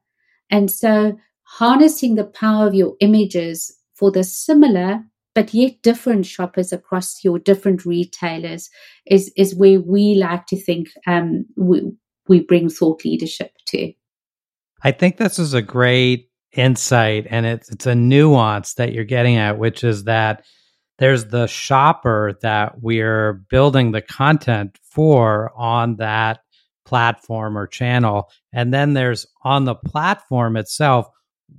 and 0.51 0.71
so 0.71 1.19
harnessing 1.43 2.15
the 2.15 2.25
power 2.25 2.67
of 2.67 2.75
your 2.75 2.95
images 3.01 3.77
for 3.95 4.11
the 4.11 4.25
similar 4.25 5.05
but 5.35 5.55
yet 5.55 5.81
different 5.83 6.27
shoppers 6.27 6.73
across 6.73 7.23
your 7.25 7.39
different 7.39 7.87
retailers 7.87 8.69
is 9.07 9.33
is 9.37 9.55
where 9.55 9.81
we 9.81 10.15
like 10.15 10.47
to 10.47 10.57
think 10.57 10.89
um, 11.07 11.47
we 11.57 11.83
we 12.29 12.41
bring 12.41 12.69
thought 12.69 13.05
leadership 13.05 13.53
to. 13.67 13.93
I 14.83 14.93
think 14.93 15.17
this 15.17 15.39
is 15.39 15.55
a 15.55 15.63
great 15.63 16.31
insight, 16.53 17.27
and 17.31 17.47
it's 17.47 17.71
it's 17.71 17.87
a 17.87 17.95
nuance 17.95 18.75
that 18.75 18.93
you're 18.93 19.05
getting 19.05 19.37
at, 19.37 19.59
which 19.59 19.85
is 19.85 20.05
that 20.05 20.45
there's 20.99 21.27
the 21.27 21.47
shopper 21.47 22.39
that 22.43 22.83
we're 22.83 23.33
building 23.49 23.93
the 23.93 24.03
content 24.03 24.79
for 24.83 25.53
on 25.57 25.97
that 25.97 26.41
platform 26.85 27.57
or 27.57 27.69
channel 27.69 28.29
and 28.53 28.75
then 28.75 28.95
there's 28.95 29.25
on 29.45 29.65
the 29.65 29.77
platform 29.77 30.57
itself 30.57 31.07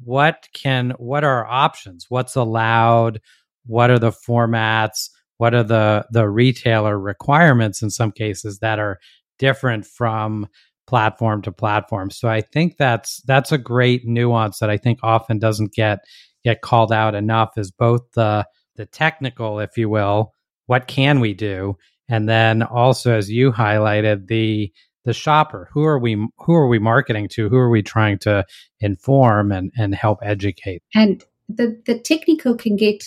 what 0.04 0.48
can 0.54 0.92
what 0.98 1.24
are 1.24 1.46
options? 1.46 2.06
What's 2.10 2.36
allowed? 2.36 3.20
What 3.66 3.90
are 3.90 4.00
the 4.00 4.12
formats? 4.12 5.10
What 5.38 5.54
are 5.54 5.64
the 5.64 6.06
the 6.12 6.30
retailer 6.30 6.98
requirements 7.00 7.82
in 7.82 7.90
some 7.90 8.12
cases 8.12 8.60
that 8.60 8.80
are 8.80 9.00
different 9.40 9.86
from 9.86 10.48
platform 10.92 11.42
to 11.42 11.52
platform. 11.52 12.12
So 12.12 12.28
i 12.28 12.42
think 12.42 12.76
that's 12.78 13.22
that's 13.22 13.54
a 13.54 13.58
great 13.58 14.02
nuance 14.06 14.60
that 14.60 14.70
i 14.70 14.78
think 14.78 15.00
often 15.02 15.40
doesn't 15.40 15.72
get 15.74 16.00
get 16.44 16.62
called 16.62 16.92
out 16.92 17.16
enough 17.16 17.52
is 17.58 17.72
both 17.72 18.02
the 18.12 18.46
the 18.76 18.86
technical 18.86 19.60
if 19.60 19.78
you 19.78 19.88
will 19.90 20.34
what 20.72 20.88
can 20.88 21.20
we 21.20 21.34
do? 21.34 21.78
And 22.08 22.30
then 22.30 22.64
also 22.64 23.14
as 23.14 23.30
you 23.30 23.52
highlighted 23.52 24.28
the 24.28 24.72
the 25.04 25.14
shopper 25.14 25.68
who 25.74 25.84
are 25.84 26.00
we 26.00 26.14
who 26.38 26.54
are 26.54 26.68
we 26.68 26.80
marketing 26.80 27.28
to? 27.34 27.50
Who 27.50 27.58
are 27.58 27.70
we 27.70 27.82
trying 27.82 28.20
to 28.20 28.46
inform 28.80 29.52
and 29.52 29.72
and 29.78 29.94
help 29.94 30.20
educate? 30.24 30.82
And 30.96 31.24
the 31.50 31.82
the 31.86 32.00
technical 32.00 32.56
can 32.56 32.78
get 32.78 33.04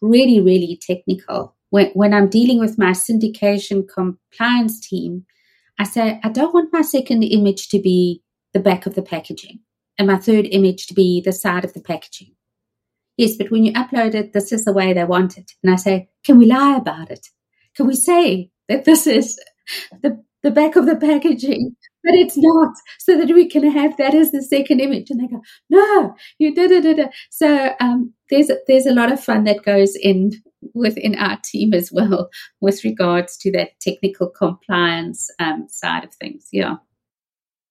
really, 0.00 0.40
really 0.40 0.78
technical. 0.80 1.54
When, 1.70 1.90
when 1.94 2.14
I'm 2.14 2.28
dealing 2.28 2.58
with 2.60 2.78
my 2.78 2.90
syndication 2.90 3.84
compliance 3.88 4.80
team, 4.86 5.24
I 5.78 5.84
say, 5.84 6.20
I 6.22 6.28
don't 6.28 6.54
want 6.54 6.72
my 6.72 6.82
second 6.82 7.22
image 7.22 7.68
to 7.68 7.80
be 7.80 8.22
the 8.52 8.60
back 8.60 8.86
of 8.86 8.94
the 8.94 9.02
packaging 9.02 9.60
and 9.98 10.06
my 10.06 10.16
third 10.16 10.46
image 10.46 10.86
to 10.86 10.94
be 10.94 11.20
the 11.20 11.32
side 11.32 11.64
of 11.64 11.72
the 11.72 11.80
packaging. 11.80 12.34
Yes, 13.16 13.36
but 13.36 13.50
when 13.50 13.64
you 13.64 13.72
upload 13.72 14.14
it, 14.14 14.32
this 14.32 14.52
is 14.52 14.64
the 14.64 14.72
way 14.72 14.92
they 14.92 15.04
want 15.04 15.38
it. 15.38 15.52
And 15.62 15.72
I 15.72 15.76
say, 15.76 16.08
can 16.24 16.38
we 16.38 16.46
lie 16.46 16.76
about 16.76 17.10
it? 17.10 17.28
Can 17.76 17.86
we 17.86 17.94
say 17.94 18.50
that 18.68 18.84
this 18.84 19.06
is 19.06 19.38
the, 20.02 20.22
the 20.42 20.50
back 20.50 20.76
of 20.76 20.86
the 20.86 20.96
packaging 20.96 21.76
but 22.04 22.14
it's 22.14 22.36
not, 22.36 22.74
so 22.98 23.16
that 23.16 23.34
we 23.34 23.48
can 23.48 23.68
have 23.70 23.96
that 23.96 24.14
as 24.14 24.30
the 24.30 24.42
second 24.42 24.80
image. 24.80 25.10
And 25.10 25.20
they 25.20 25.26
go, 25.26 25.40
no, 25.70 26.14
you 26.38 26.54
did 26.54 26.84
it. 26.84 27.10
So 27.30 27.74
um, 27.80 28.12
there's 28.30 28.50
there's 28.68 28.86
a 28.86 28.92
lot 28.92 29.10
of 29.10 29.24
fun 29.24 29.44
that 29.44 29.64
goes 29.64 29.96
in 29.96 30.32
within 30.72 31.14
our 31.16 31.38
team 31.44 31.74
as 31.74 31.90
well 31.92 32.30
with 32.60 32.84
regards 32.84 33.36
to 33.38 33.52
that 33.52 33.70
technical 33.80 34.28
compliance 34.28 35.28
um, 35.38 35.66
side 35.68 36.04
of 36.04 36.14
things. 36.14 36.48
Yeah. 36.52 36.76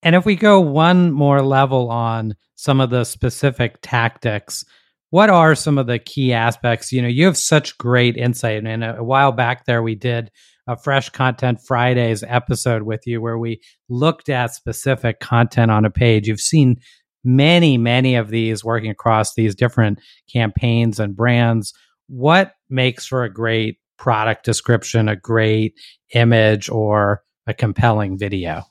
And 0.02 0.16
if 0.16 0.26
we 0.26 0.36
go 0.36 0.60
one 0.60 1.12
more 1.12 1.42
level 1.42 1.90
on 1.90 2.36
some 2.56 2.82
of 2.82 2.90
the 2.90 3.06
specific 3.06 3.78
tactics, 3.82 4.66
what 5.12 5.30
are 5.30 5.56
some 5.56 5.78
of 5.78 5.88
the 5.88 6.00
key 6.00 6.34
aspects? 6.34 6.92
You 6.92 7.02
know, 7.02 7.08
you 7.08 7.26
have 7.26 7.38
such 7.38 7.78
great 7.78 8.18
insight. 8.18 8.66
And 8.66 8.84
a 8.84 9.04
while 9.04 9.32
back 9.32 9.66
there, 9.66 9.82
we 9.82 9.96
did 9.96 10.30
a 10.68 10.76
Fresh 10.76 11.10
Content 11.10 11.60
Fridays 11.66 12.24
episode 12.28 12.84
with 12.84 13.02
you 13.06 13.22
where 13.22 13.38
we 13.38 13.62
looked 13.90 14.30
at 14.30 14.56
specific 14.56 15.20
content 15.20 15.72
on 15.72 15.86
a 15.86 15.90
page. 15.90 16.28
You've 16.28 16.40
seen 16.40 16.78
many, 17.24 17.78
many 17.78 18.16
of 18.16 18.30
these 18.30 18.64
working 18.64 18.90
across 18.90 19.34
these 19.36 19.56
different 19.56 20.00
campaigns 20.32 21.00
and 21.00 21.16
brands. 21.16 21.74
What 22.08 22.54
makes 22.70 23.06
for 23.06 23.24
a 23.24 23.34
great 23.34 23.78
product 23.98 24.46
description, 24.46 25.08
a 25.08 25.16
great 25.16 25.76
image, 26.14 26.70
or 26.70 27.24
a 27.48 27.54
compelling 27.54 28.18
video? 28.18 28.64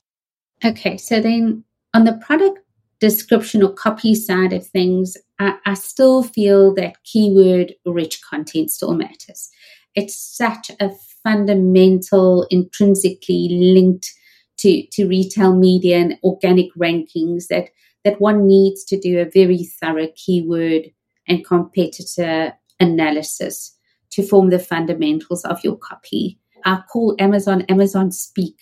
Okay, 0.65 0.97
so 0.97 1.21
then 1.21 1.65
on 1.95 2.05
the 2.05 2.15
product 2.15 2.61
description 3.01 3.63
or 3.63 3.73
copy 3.73 4.15
side 4.15 4.53
of 4.53 4.67
things, 4.67 5.17
I, 5.39 5.57
I 5.67 5.75
still 5.75 6.23
feel 6.23 6.75
that 6.75 7.03
keyword 7.05 7.75
rich 7.85 8.21
content 8.23 8.71
still 8.71 8.95
matters. 8.95 9.51
It's 9.95 10.17
such 10.17 10.71
a 10.81 10.91
fundamental, 11.25 12.47
intrinsically 12.51 13.49
linked 13.51 14.11
to, 14.59 14.87
to 14.93 15.09
retail 15.09 15.57
media 15.57 15.99
and 15.99 16.19
organic 16.23 16.73
rankings 16.75 17.49
that, 17.49 17.71
that 18.05 18.21
one 18.21 18.47
needs 18.47 18.85
to 18.85 18.99
do 18.99 19.19
a 19.19 19.29
very 19.29 19.65
thorough 19.65 20.09
keyword 20.15 20.93
and 21.27 21.45
competitor 21.45 22.53
analysis 22.83 23.77
to 24.11 24.23
form 24.23 24.51
the 24.51 24.59
fundamentals 24.59 25.45
of 25.45 25.63
your 25.65 25.77
copy. 25.77 26.39
I 26.65 26.83
call 26.93 27.17
Amazon 27.19 27.63
Amazon 27.63 28.11
Speak. 28.13 28.57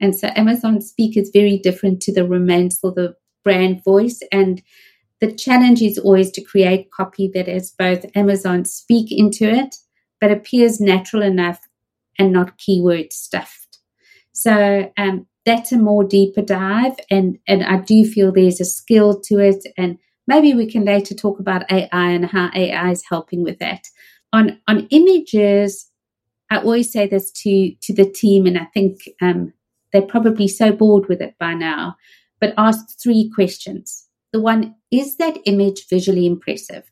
And 0.00 0.14
so 0.14 0.28
Amazon 0.36 0.80
Speak 0.80 1.16
is 1.16 1.30
very 1.32 1.58
different 1.58 2.00
to 2.02 2.12
the 2.12 2.26
romance 2.26 2.80
or 2.82 2.92
the 2.92 3.14
brand 3.44 3.82
voice. 3.84 4.20
And 4.32 4.62
the 5.20 5.32
challenge 5.32 5.82
is 5.82 5.98
always 5.98 6.30
to 6.32 6.42
create 6.42 6.90
copy 6.90 7.30
that 7.34 7.48
has 7.48 7.70
both 7.70 8.04
Amazon 8.14 8.64
Speak 8.64 9.10
into 9.10 9.48
it, 9.48 9.76
but 10.20 10.30
appears 10.30 10.80
natural 10.80 11.22
enough 11.22 11.60
and 12.18 12.32
not 12.32 12.58
keyword 12.58 13.12
stuffed. 13.12 13.78
So 14.32 14.90
um, 14.96 15.26
that's 15.44 15.72
a 15.72 15.78
more 15.78 16.04
deeper 16.04 16.42
dive, 16.42 16.96
and 17.10 17.38
and 17.46 17.64
I 17.64 17.78
do 17.78 18.04
feel 18.04 18.32
there's 18.32 18.60
a 18.60 18.64
skill 18.64 19.20
to 19.22 19.38
it, 19.38 19.64
and 19.76 19.98
maybe 20.30 20.54
we 20.54 20.70
can 20.70 20.84
later 20.84 21.14
talk 21.14 21.40
about 21.40 21.70
AI 21.70 21.88
and 22.16 22.24
how 22.24 22.50
AI 22.54 22.92
is 22.92 23.02
helping 23.06 23.42
with 23.42 23.58
that. 23.58 23.82
On 24.32 24.58
on 24.68 24.86
images, 24.90 25.90
I 26.50 26.58
always 26.58 26.90
say 26.92 27.06
this 27.08 27.32
to 27.42 27.74
to 27.82 27.92
the 27.92 28.08
team, 28.08 28.46
and 28.46 28.56
I 28.56 28.66
think 28.72 29.00
um, 29.20 29.52
they're 29.92 30.14
probably 30.14 30.48
so 30.48 30.72
bored 30.72 31.08
with 31.08 31.20
it 31.20 31.34
by 31.38 31.54
now. 31.54 31.96
But 32.40 32.54
ask 32.56 32.78
three 33.02 33.30
questions. 33.34 34.06
The 34.32 34.40
one 34.40 34.76
is 34.90 35.16
that 35.16 35.38
image 35.44 35.88
visually 35.90 36.26
impressive? 36.26 36.84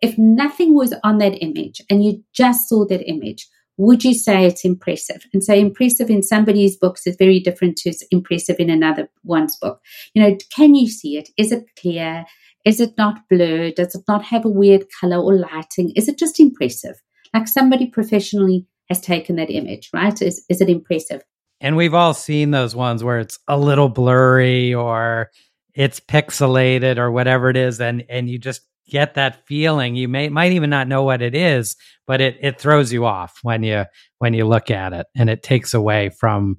If 0.00 0.16
nothing 0.16 0.74
was 0.74 0.94
on 1.02 1.18
that 1.18 1.42
image 1.42 1.80
and 1.90 2.04
you 2.04 2.22
just 2.32 2.68
saw 2.68 2.86
that 2.86 3.08
image, 3.10 3.48
would 3.76 4.04
you 4.04 4.14
say 4.14 4.44
it's 4.44 4.64
impressive? 4.64 5.26
And 5.32 5.42
so 5.42 5.54
impressive 5.54 6.10
in 6.10 6.22
somebody's 6.22 6.76
books 6.76 7.06
is 7.06 7.16
very 7.16 7.40
different 7.40 7.76
to 7.78 7.92
impressive 8.10 8.56
in 8.58 8.70
another 8.70 9.08
one's 9.24 9.56
book. 9.56 9.80
You 10.14 10.22
know, 10.22 10.36
can 10.54 10.74
you 10.74 10.88
see 10.88 11.16
it? 11.18 11.30
Is 11.36 11.50
it 11.50 11.64
clear? 11.80 12.24
Is 12.66 12.80
it 12.80 12.94
not 12.98 13.20
blurred? 13.30 13.76
Does 13.76 13.94
it 13.94 14.02
not 14.08 14.24
have 14.24 14.44
a 14.44 14.50
weird 14.50 14.86
color 15.00 15.18
or 15.18 15.36
lighting? 15.36 15.92
Is 15.94 16.08
it 16.08 16.18
just 16.18 16.40
impressive? 16.40 17.00
Like 17.32 17.46
somebody 17.46 17.86
professionally 17.86 18.66
has 18.88 19.00
taken 19.00 19.36
that 19.36 19.50
image, 19.50 19.88
right? 19.94 20.20
Is, 20.20 20.44
is 20.50 20.60
it 20.60 20.68
impressive? 20.68 21.22
And 21.60 21.76
we've 21.76 21.94
all 21.94 22.12
seen 22.12 22.50
those 22.50 22.74
ones 22.74 23.04
where 23.04 23.20
it's 23.20 23.38
a 23.46 23.56
little 23.56 23.88
blurry 23.88 24.74
or 24.74 25.30
it's 25.74 26.00
pixelated 26.00 26.98
or 26.98 27.12
whatever 27.12 27.50
it 27.50 27.56
is 27.56 27.80
and 27.80 28.02
and 28.08 28.28
you 28.28 28.38
just 28.38 28.62
get 28.88 29.14
that 29.14 29.46
feeling 29.46 29.94
you 29.94 30.08
may 30.08 30.28
might 30.28 30.52
even 30.52 30.70
not 30.70 30.88
know 30.88 31.02
what 31.02 31.20
it 31.20 31.34
is 31.34 31.76
but 32.06 32.20
it 32.20 32.38
it 32.40 32.58
throws 32.58 32.92
you 32.92 33.04
off 33.04 33.38
when 33.42 33.62
you 33.62 33.84
when 34.18 34.32
you 34.32 34.46
look 34.46 34.70
at 34.70 34.94
it 34.94 35.06
and 35.14 35.28
it 35.28 35.42
takes 35.42 35.74
away 35.74 36.08
from 36.08 36.56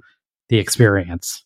the 0.50 0.60
experience 0.60 1.44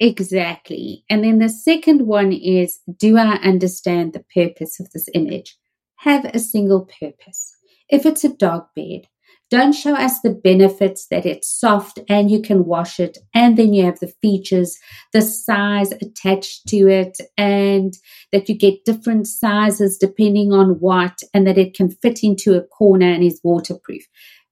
exactly 0.00 1.04
and 1.08 1.24
then 1.24 1.38
the 1.38 1.48
second 1.48 2.06
one 2.06 2.32
is 2.32 2.80
do 2.98 3.16
i 3.16 3.34
understand 3.36 4.12
the 4.12 4.24
purpose 4.34 4.80
of 4.80 4.90
this 4.90 5.08
image 5.14 5.56
have 5.96 6.24
a 6.26 6.38
single 6.38 6.88
purpose 7.00 7.56
if 7.88 8.04
it's 8.04 8.24
a 8.24 8.36
dog 8.36 8.66
bed 8.74 9.06
don't 9.54 9.72
show 9.72 9.94
us 9.94 10.20
the 10.20 10.30
benefits 10.30 11.06
that 11.12 11.24
it's 11.24 11.48
soft 11.48 12.00
and 12.08 12.30
you 12.30 12.40
can 12.40 12.64
wash 12.64 12.98
it. 12.98 13.18
And 13.34 13.56
then 13.56 13.72
you 13.72 13.84
have 13.84 14.00
the 14.00 14.12
features, 14.20 14.78
the 15.12 15.22
size 15.22 15.92
attached 15.92 16.66
to 16.68 16.88
it, 16.88 17.18
and 17.36 17.94
that 18.32 18.48
you 18.48 18.56
get 18.56 18.84
different 18.84 19.28
sizes 19.28 19.98
depending 19.98 20.52
on 20.52 20.80
what, 20.80 21.20
and 21.32 21.46
that 21.46 21.56
it 21.56 21.74
can 21.74 21.90
fit 21.90 22.24
into 22.24 22.54
a 22.54 22.62
corner 22.62 23.06
and 23.06 23.22
is 23.22 23.40
waterproof. 23.44 24.04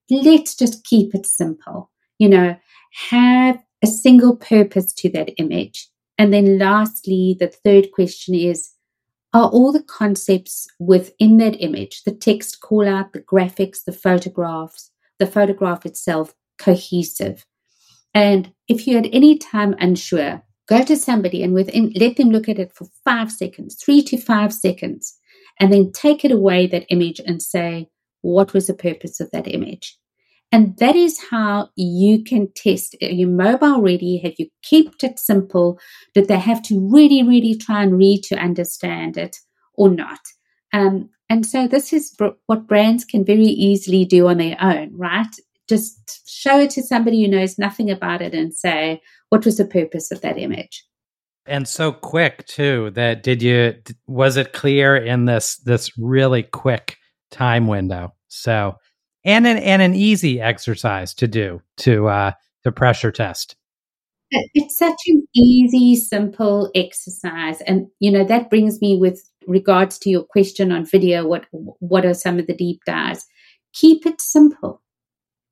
Let's 0.09 0.55
just 0.55 0.85
keep 0.85 1.15
it 1.15 1.27
simple. 1.27 1.91
You 2.19 2.29
know, 2.29 2.57
have 3.11 3.59
a 3.83 3.87
single 3.87 4.37
purpose 4.37 4.93
to 4.95 5.09
that 5.11 5.31
image. 5.39 5.89
And 6.19 6.33
then 6.33 6.59
lastly, 6.59 7.37
the 7.39 7.49
third 7.49 7.91
question 7.93 8.35
is 8.35 8.71
are 9.35 9.49
all 9.49 9.73
the 9.73 9.83
concepts 9.83 10.67
within 10.79 11.39
that 11.39 11.57
image, 11.63 12.03
the 12.05 12.15
text 12.15 12.61
call 12.61 12.87
out, 12.87 13.13
the 13.13 13.21
graphics, 13.21 13.85
the 13.85 13.93
photographs, 13.93 14.91
the 15.19 15.27
photograph 15.27 15.87
itself 15.87 16.35
cohesive. 16.59 17.47
And 18.15 18.53
if 18.69 18.87
you 18.87 18.99
at 18.99 19.09
any 19.13 19.39
time 19.39 19.75
unsure, 19.79 20.43
go 20.69 20.85
to 20.85 20.97
somebody 20.97 21.43
and 21.43 21.55
within 21.55 21.93
let 21.97 22.17
them 22.17 22.31
look 22.31 22.49
at 22.49 22.59
it 22.59 22.73
for 22.75 22.87
five 23.05 23.33
seconds, 23.33 23.77
three 23.83 24.03
to 24.03 24.19
five 24.19 24.53
seconds, 24.53 25.17
and 25.59 25.73
then 25.73 25.93
take 25.93 26.25
it 26.25 26.31
away 26.31 26.67
that 26.67 26.87
image 26.91 27.21
and 27.21 27.43
say, 27.43 27.89
what 28.21 28.53
was 28.53 28.67
the 28.67 28.75
purpose 28.75 29.19
of 29.19 29.31
that 29.31 29.49
image? 29.49 29.99
And 30.53 30.77
that 30.77 30.95
is 30.95 31.19
how 31.31 31.71
you 31.77 32.23
can 32.23 32.49
test. 32.55 32.95
Are 33.01 33.07
you 33.07 33.27
mobile 33.27 33.81
ready? 33.81 34.19
Have 34.19 34.35
you 34.37 34.49
kept 34.63 35.03
it 35.03 35.19
simple? 35.19 35.81
Did 36.15 36.29
they 36.29 36.39
have 36.39 36.63
to 36.65 36.79
really, 36.93 37.23
really 37.23 37.57
try 37.57 37.83
and 37.83 37.97
read 37.97 38.23
to 38.25 38.37
understand 38.37 39.17
it 39.17 39.39
or 39.75 39.89
not? 39.89 40.21
Um, 40.75 41.09
and 41.31 41.47
so 41.47 41.67
this 41.67 41.95
is 41.95 42.15
what 42.47 42.67
brands 42.67 43.07
can 43.07 43.25
very 43.25 43.47
easily 43.47 44.05
do 44.05 44.29
on 44.29 44.37
their 44.37 44.57
own, 44.61 44.93
right? 44.95 45.35
Just 45.67 46.29
show 46.29 46.61
it 46.61 46.71
to 46.71 46.83
somebody 46.83 47.23
who 47.23 47.31
knows 47.31 47.59
nothing 47.59 47.91
about 47.91 48.21
it 48.21 48.35
and 48.35 48.53
say, 48.53 49.01
what 49.31 49.47
was 49.47 49.57
the 49.57 49.65
purpose 49.65 50.11
of 50.11 50.21
that 50.21 50.37
image? 50.37 50.85
And 51.47 51.67
so 51.67 51.93
quick 51.93 52.47
too 52.47 52.91
that 52.91 53.23
did 53.23 53.43
you 53.43 53.75
was 54.07 54.37
it 54.37 54.53
clear 54.53 54.95
in 54.95 55.25
this 55.25 55.57
this 55.57 55.91
really 55.99 56.43
quick 56.43 56.99
time 57.31 57.67
window? 57.67 58.15
So 58.29 58.77
and 59.25 59.47
an 59.47 59.59
and 59.59 59.83
an 59.83 59.95
easy 59.95 60.41
exercise 60.41 61.15
to 61.15 61.29
do 61.29 61.63
to 61.79 62.09
uh 62.09 62.33
to 62.65 62.73
pressure 62.73 63.11
test. 63.11 63.57
It's 64.55 64.79
such 64.79 64.99
an 65.09 65.27
easy, 65.35 65.95
simple 65.97 66.71
exercise. 66.75 67.61
And, 67.63 67.89
you 68.01 68.11
know, 68.11 68.25
that 68.25 68.49
brings 68.49 68.81
me 68.81 68.97
with 68.97 69.23
regards 69.47 69.99
to 69.99 70.11
your 70.11 70.25
question 70.25 70.73
on 70.73 70.87
video, 70.87 71.27
what, 71.27 71.45
what 71.51 72.07
are 72.07 72.15
some 72.15 72.39
of 72.39 72.47
the 72.47 72.55
deep 72.55 72.81
dives? 72.87 73.27
Keep 73.75 74.07
it 74.07 74.21
simple. 74.21 74.81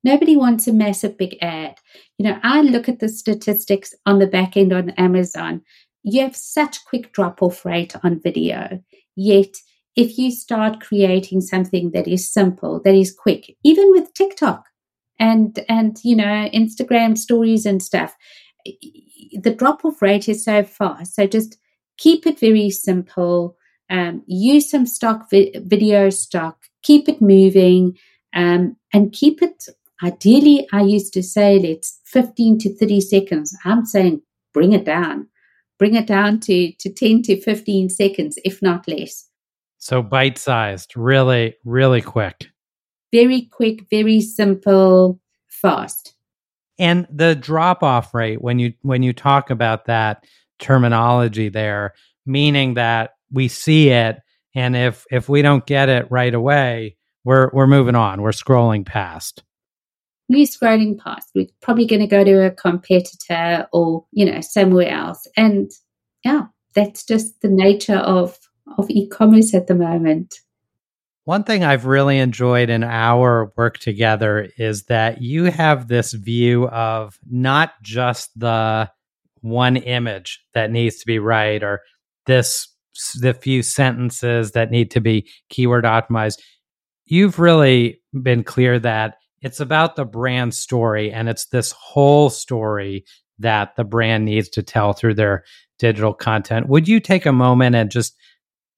Nobody 0.03 0.35
wants 0.35 0.67
a 0.67 0.73
massive 0.73 1.19
big 1.19 1.37
ad. 1.43 1.77
You 2.17 2.25
know, 2.25 2.41
I 2.43 2.63
look 2.63 2.89
at 2.89 3.01
the 3.01 3.09
statistics 3.11 3.95
on 4.07 4.19
the 4.19 4.27
back 4.27 4.57
end 4.57 4.73
on 4.73 4.91
Amazon. 4.91 5.61
You 6.03 6.23
have 6.23 6.35
such 6.35 6.83
quick 6.87 7.13
drop 7.13 7.43
off 7.43 7.67
rate 7.67 7.95
on 8.03 8.21
video. 8.21 8.83
Yet, 9.15 9.57
if 9.97 10.19
you 10.19 10.31
start 10.31 10.81
creating 10.81 11.41
something 11.41 11.91
that 11.93 12.07
is 12.07 12.33
simple, 12.33 12.81
that 12.85 12.95
is 12.95 13.13
quick, 13.13 13.57
even 13.65 13.91
with 13.91 14.15
TikTok 14.15 14.65
and 15.19 15.65
and 15.69 15.99
you 16.03 16.17
know 16.17 16.49
Instagram 16.53 17.17
stories 17.17 17.67
and 17.67 17.83
stuff, 17.83 18.17
the 18.65 19.55
drop 19.57 19.85
off 19.85 20.03
rate 20.03 20.29
is 20.29 20.45
so 20.45 20.63
fast. 20.63 21.15
So 21.15 21.27
just 21.27 21.59
keep 21.99 22.27
it 22.27 22.41
very 22.41 22.71
simple. 22.71 23.57
Um, 23.91 24.23
use 24.27 24.71
some 24.71 24.87
stock 24.87 25.29
vi- 25.31 25.53
video 25.57 26.11
stock. 26.11 26.59
Keep 26.83 27.09
it 27.09 27.21
moving, 27.21 27.99
um, 28.35 28.77
and 28.93 29.13
keep 29.13 29.43
it. 29.43 29.67
Ideally, 30.03 30.67
I 30.73 30.83
used 30.83 31.13
to 31.13 31.23
say 31.23 31.59
let's 31.59 32.01
15 32.07 32.59
to 32.61 32.75
30 32.75 33.01
seconds. 33.03 33.57
I'm 33.65 33.85
saying 33.85 34.23
bring 34.55 34.73
it 34.73 34.85
down, 34.85 35.29
bring 35.79 35.95
it 35.95 36.07
down 36.07 36.41
to 36.41 36.73
to 36.73 36.93
10 36.93 37.23
to 37.23 37.41
15 37.41 37.91
seconds, 37.91 38.39
if 38.45 38.63
not 38.63 38.89
less. 38.89 39.30
So 39.81 40.03
bite 40.03 40.39
sized, 40.39 40.97
really, 40.97 41.57
really 41.65 42.03
quick. 42.03 42.47
Very 43.13 43.49
quick, 43.51 43.87
very 43.91 44.21
simple, 44.21 45.19
fast. 45.49 46.15
And 46.79 47.07
the 47.11 47.35
drop 47.35 47.83
off 47.83 48.15
rate 48.15 48.41
when 48.41 48.59
you 48.59 48.75
when 48.83 49.03
you 49.03 49.13
talk 49.13 49.51
about 49.51 49.87
that 49.87 50.25
terminology 50.59 51.49
there, 51.49 51.95
meaning 52.25 52.75
that 52.75 53.15
we 53.33 53.49
see 53.49 53.89
it 53.89 54.21
and 54.55 54.77
if 54.77 55.05
if 55.11 55.29
we 55.29 55.43
don't 55.43 55.67
get 55.67 55.89
it 55.89 56.11
right 56.11 56.35
away, 56.35 56.97
we're 57.25 57.51
we're 57.53 57.67
moving 57.67 57.95
on. 57.95 58.23
We're 58.23 58.31
scrolling 58.31 58.85
past. 58.85 59.43
We're 60.29 60.47
scrolling 60.47 60.99
past. 60.99 61.31
We're 61.35 61.47
probably 61.61 61.87
going 61.87 62.01
to 62.01 62.07
go 62.07 62.23
to 62.23 62.47
a 62.47 62.51
competitor 62.51 63.67
or 63.73 64.05
you 64.13 64.31
know 64.31 64.41
somewhere 64.41 64.91
else, 64.91 65.27
and 65.37 65.71
yeah, 66.25 66.47
that's 66.75 67.05
just 67.05 67.41
the 67.43 67.49
nature 67.49 67.97
of 67.97 68.39
of 68.79 68.89
e-commerce 68.91 69.55
at 69.55 69.67
the 69.67 69.75
moment. 69.75 70.35
One 71.25 71.45
thing 71.45 71.63
I've 71.63 71.87
really 71.87 72.19
enjoyed 72.19 72.71
in 72.71 72.83
our 72.83 73.53
work 73.57 73.79
together 73.79 74.49
is 74.59 74.85
that 74.85 75.23
you 75.23 75.45
have 75.45 75.87
this 75.87 76.13
view 76.13 76.67
of 76.69 77.19
not 77.31 77.75
just 77.83 78.31
the 78.39 78.91
one 79.43 79.77
image 79.77 80.45
that 80.55 80.71
needs 80.71 80.99
to 80.99 81.07
be 81.07 81.19
right 81.19 81.63
or 81.63 81.81
this 82.27 82.69
the 83.21 83.33
few 83.33 83.63
sentences 83.63 84.53
that 84.53 84.71
need 84.71 84.91
to 84.91 85.01
be 85.01 85.29
keyword 85.49 85.85
optimized. 85.85 86.39
You've 87.07 87.39
really 87.39 88.01
been 88.23 88.45
clear 88.45 88.79
that 88.79 89.17
it's 89.41 89.61
about 89.61 89.97
the 89.97 90.05
brand 90.05 90.55
story 90.55 91.11
and 91.13 91.29
it's 91.29 91.47
this 91.47 91.73
whole 91.73 92.29
story 92.29 93.05
that 93.39 93.75
the 93.77 93.85
brand 93.85 94.27
needs 94.27 94.49
to 94.51 94.63
tell 94.63 94.93
through 94.93 95.15
their 95.15 95.45
digital 95.79 96.13
content. 96.13 96.69
Would 96.69 96.89
you 96.89 97.01
take 97.01 97.25
a 97.25 97.33
moment 97.33 97.75
and 97.75 97.91
just 97.91 98.15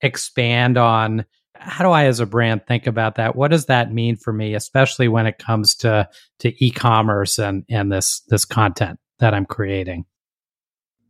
expand 0.03 0.77
on 0.77 1.25
how 1.55 1.85
do 1.85 1.91
I 1.91 2.07
as 2.07 2.21
a 2.21 2.27
brand 2.27 2.67
think 2.67 2.87
about 2.87 3.15
that? 3.17 3.37
What 3.37 3.51
does 3.51 3.67
that 3.67 3.93
mean 3.93 4.17
for 4.17 4.33
me, 4.33 4.55
especially 4.55 5.09
when 5.09 5.27
it 5.27 5.39
comes 5.39 5.75
to 5.77 6.09
to 6.41 6.65
e-commerce 6.65 7.39
and 7.39 7.65
and 7.71 7.93
this 7.93 8.21
this 8.29 8.45
content 8.45 8.99
that 9.19 9.35
I'm 9.35 9.47
creating? 9.47 10.05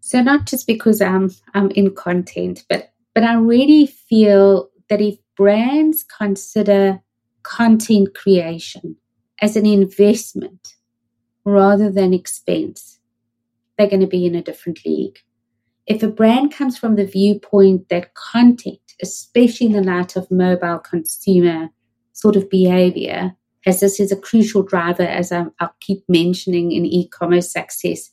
So 0.00 0.22
not 0.22 0.46
just 0.46 0.66
because 0.66 1.00
I'm 1.00 1.30
I'm 1.54 1.70
in 1.70 1.94
content, 1.94 2.64
but 2.68 2.92
but 3.14 3.24
I 3.24 3.34
really 3.34 3.86
feel 3.86 4.68
that 4.88 5.00
if 5.00 5.16
brands 5.36 6.04
consider 6.04 7.00
content 7.42 8.14
creation 8.14 8.96
as 9.40 9.56
an 9.56 9.66
investment 9.66 10.74
rather 11.44 11.90
than 11.90 12.12
expense, 12.12 13.00
they're 13.76 13.88
going 13.88 14.00
to 14.00 14.06
be 14.06 14.26
in 14.26 14.34
a 14.34 14.42
different 14.42 14.84
league. 14.84 15.18
If 15.86 16.02
a 16.02 16.08
brand 16.08 16.52
comes 16.52 16.78
from 16.78 16.94
the 16.96 17.06
viewpoint 17.06 17.88
that 17.88 18.14
content 18.14 18.81
especially 19.02 19.66
in 19.66 19.72
the 19.72 19.82
light 19.82 20.16
of 20.16 20.30
mobile 20.30 20.78
consumer 20.78 21.70
sort 22.12 22.36
of 22.36 22.48
behavior, 22.48 23.34
as 23.66 23.80
this 23.80 24.00
is 24.00 24.12
a 24.12 24.16
crucial 24.16 24.62
driver, 24.62 25.02
as 25.02 25.32
I, 25.32 25.42
will 25.42 25.74
keep 25.80 26.04
mentioning 26.08 26.72
in 26.72 26.84
e 26.84 27.08
commerce 27.08 27.52
success, 27.52 28.10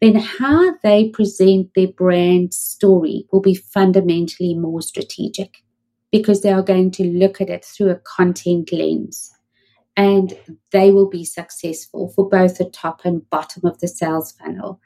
then 0.00 0.16
how 0.16 0.74
they 0.82 1.08
present 1.08 1.70
their 1.74 1.88
brand 1.88 2.52
story 2.52 3.26
will 3.32 3.40
be 3.40 3.54
fundamentally 3.54 4.54
more 4.54 4.82
strategic 4.82 5.62
because 6.10 6.42
they 6.42 6.52
are 6.52 6.62
going 6.62 6.90
to 6.92 7.04
look 7.04 7.40
at 7.40 7.50
it 7.50 7.64
through 7.64 7.90
a 7.90 8.00
content 8.16 8.72
lens 8.72 9.32
and 9.96 10.36
they 10.70 10.90
will 10.92 11.08
be 11.08 11.24
successful 11.24 12.12
for 12.14 12.28
both 12.28 12.58
the 12.58 12.64
top 12.64 13.04
and 13.04 13.28
bottom 13.30 13.64
of 13.64 13.78
the 13.80 13.88
sales 13.88 14.32
funnel. 14.32 14.80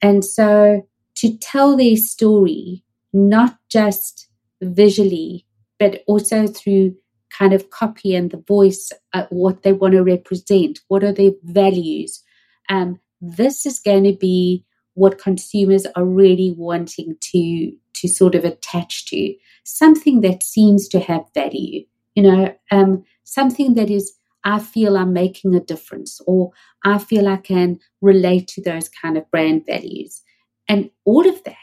And 0.00 0.24
so 0.24 0.86
to 1.16 1.38
tell 1.38 1.76
their 1.76 1.96
story, 1.96 2.84
not 3.12 3.58
just 3.68 4.28
visually, 4.62 5.46
but 5.78 6.02
also 6.06 6.46
through 6.46 6.94
kind 7.36 7.52
of 7.52 7.70
copy 7.70 8.14
and 8.14 8.30
the 8.30 8.42
voice, 8.48 8.92
what 9.30 9.62
they 9.62 9.72
want 9.72 9.92
to 9.92 10.02
represent, 10.02 10.80
what 10.88 11.02
are 11.02 11.12
their 11.12 11.32
values. 11.44 12.22
Um, 12.68 13.00
this 13.20 13.66
is 13.66 13.80
going 13.80 14.04
to 14.04 14.12
be 14.12 14.64
what 14.94 15.18
consumers 15.18 15.86
are 15.96 16.04
really 16.04 16.54
wanting 16.56 17.16
to 17.20 17.72
to 17.94 18.08
sort 18.08 18.34
of 18.34 18.44
attach 18.44 19.06
to 19.06 19.34
something 19.64 20.22
that 20.22 20.42
seems 20.42 20.88
to 20.88 20.98
have 20.98 21.22
value 21.34 21.84
you 22.14 22.22
know? 22.22 22.54
Um, 22.70 23.04
something 23.24 23.74
that 23.74 23.90
is 23.90 24.12
i 24.44 24.58
feel 24.58 24.96
i'm 24.96 25.12
making 25.12 25.54
a 25.54 25.60
difference 25.60 26.20
or 26.26 26.50
i 26.84 26.98
feel 26.98 27.28
i 27.28 27.36
can 27.36 27.78
relate 28.00 28.48
to 28.48 28.60
those 28.60 28.88
kind 28.88 29.16
of 29.16 29.30
brand 29.30 29.64
values. 29.66 30.20
And 30.68 30.90
all 31.04 31.28
of 31.28 31.42
that 31.44 31.56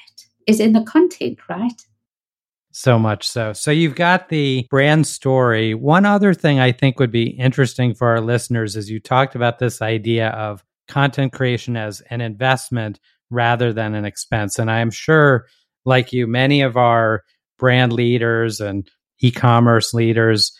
is 0.47 0.59
in 0.59 0.73
the 0.73 0.83
content 0.83 1.39
right 1.49 1.81
so 2.79 2.97
much 2.97 3.27
so. 3.27 3.51
So 3.51 3.71
you've 3.71 3.95
got 3.95 4.29
the 4.29 4.65
brand 4.69 5.05
story. 5.05 5.73
One 5.73 6.05
other 6.05 6.33
thing 6.33 6.61
I 6.61 6.71
think 6.71 6.97
would 6.97 7.11
be 7.11 7.31
interesting 7.31 7.93
for 7.93 8.07
our 8.07 8.21
listeners 8.21 8.77
is 8.77 8.89
you 8.89 9.01
talked 9.01 9.35
about 9.35 9.59
this 9.59 9.81
idea 9.81 10.29
of 10.29 10.63
content 10.87 11.33
creation 11.33 11.75
as 11.75 11.99
an 12.09 12.21
investment 12.21 13.01
rather 13.29 13.73
than 13.73 13.95
an 13.95 14.05
expense. 14.05 14.57
And 14.57 14.71
I'm 14.71 14.91
sure, 14.91 15.45
like 15.83 16.13
you, 16.13 16.25
many 16.25 16.61
of 16.61 16.77
our 16.77 17.25
brand 17.57 17.91
leaders 17.91 18.61
and 18.61 18.89
e 19.19 19.29
commerce 19.29 19.93
leaders 19.93 20.53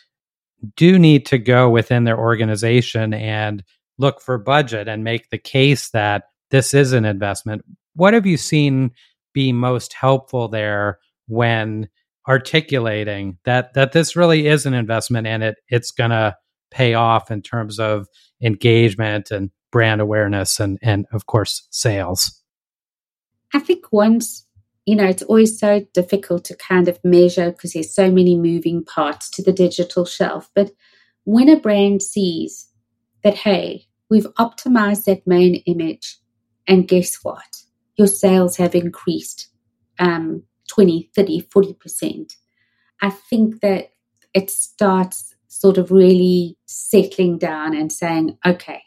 do 0.76 1.00
need 1.00 1.26
to 1.28 1.38
go 1.38 1.70
within 1.70 2.04
their 2.04 2.20
organization 2.20 3.14
and 3.14 3.64
look 3.98 4.22
for 4.22 4.38
budget 4.38 4.90
and 4.90 5.06
make 5.06 5.30
the 5.30 5.38
case 5.38 5.92
that 5.92 6.24
this 6.52 6.74
is 6.74 6.92
an 6.92 7.06
investment. 7.06 7.64
What 7.96 8.14
have 8.14 8.26
you 8.26 8.36
seen 8.36 8.92
be 9.34 9.54
most 9.54 9.94
helpful 9.94 10.50
there 10.50 11.00
when 11.28 11.88
articulating 12.30 13.38
that 13.44 13.74
that 13.74 13.92
this 13.92 14.16
really 14.16 14.48
is 14.48 14.66
an 14.66 14.74
investment 14.74 15.28
and 15.28 15.44
it 15.44 15.58
it's 15.70 15.92
going 15.92 16.12
to 16.12 16.36
pay 16.72 16.94
off 16.94 17.32
in 17.32 17.42
terms 17.42 17.80
of 17.80 18.08
engagement 18.42 19.32
and 19.32 19.50
brand 19.72 20.00
awareness 20.00 20.60
and 20.60 20.78
and 20.82 21.06
of 21.12 21.26
course 21.26 21.68
sales. 21.72 22.42
I 23.54 23.60
think 23.60 23.92
once 23.92 24.46
you 24.86 24.96
know 24.96 25.06
it's 25.06 25.24
always 25.24 25.60
so 25.60 25.86
difficult 25.94 26.46
to 26.46 26.56
kind 26.56 26.88
of 26.88 27.00
measure 27.04 27.52
because 27.52 27.74
there's 27.74 27.94
so 27.94 28.12
many 28.12 28.38
moving 28.38 28.84
parts 28.86 29.30
to 29.32 29.44
the 29.44 29.54
digital 29.54 30.06
shelf 30.06 30.50
but 30.56 30.72
when 31.26 31.50
a 31.50 31.60
brand 31.60 32.02
sees 32.02 32.68
that 33.24 33.36
hey 33.36 33.86
we've 34.10 34.28
optimized 34.38 35.06
that 35.06 35.26
main 35.28 35.56
image 35.66 36.20
and 36.70 36.88
guess 36.88 37.16
what? 37.24 37.64
Your 37.98 38.08
sales 38.08 38.56
have 38.58 38.76
increased 38.76 39.48
um, 39.98 40.44
20, 40.70 41.10
30, 41.16 41.42
40%, 41.44 42.34
I 43.02 43.10
think 43.10 43.62
that 43.62 43.92
it 44.34 44.50
starts 44.50 45.36
sort 45.48 45.78
of 45.78 45.92
really 45.92 46.58
settling 46.66 47.38
down 47.38 47.76
and 47.76 47.92
saying, 47.92 48.38
okay, 48.46 48.84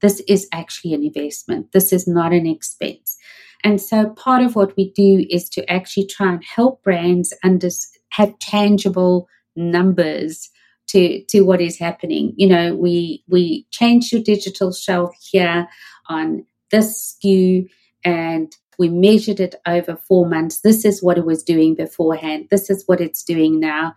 this 0.00 0.20
is 0.28 0.48
actually 0.52 0.94
an 0.94 1.04
investment. 1.04 1.72
This 1.72 1.92
is 1.92 2.06
not 2.06 2.32
an 2.32 2.46
expense. 2.46 3.16
And 3.64 3.80
so 3.80 4.10
part 4.10 4.42
of 4.42 4.54
what 4.54 4.76
we 4.76 4.92
do 4.92 5.26
is 5.28 5.48
to 5.50 5.68
actually 5.70 6.06
try 6.06 6.32
and 6.32 6.44
help 6.44 6.82
brands 6.82 7.34
under, 7.42 7.68
have 8.10 8.38
tangible 8.38 9.28
numbers 9.56 10.50
to, 10.88 11.22
to 11.24 11.42
what 11.42 11.60
is 11.60 11.78
happening. 11.78 12.32
You 12.36 12.48
know, 12.48 12.74
we, 12.74 13.24
we 13.28 13.66
change 13.70 14.12
your 14.12 14.22
digital 14.22 14.72
shelf 14.72 15.14
here 15.30 15.68
on 16.08 16.46
this 16.70 17.16
SKU 17.24 17.68
and 18.04 18.54
we 18.78 18.88
measured 18.88 19.40
it 19.40 19.56
over 19.66 19.96
four 19.96 20.28
months. 20.28 20.60
This 20.60 20.84
is 20.84 21.02
what 21.02 21.18
it 21.18 21.26
was 21.26 21.42
doing 21.42 21.74
beforehand. 21.74 22.46
This 22.50 22.70
is 22.70 22.84
what 22.86 23.00
it's 23.00 23.24
doing 23.24 23.58
now. 23.58 23.94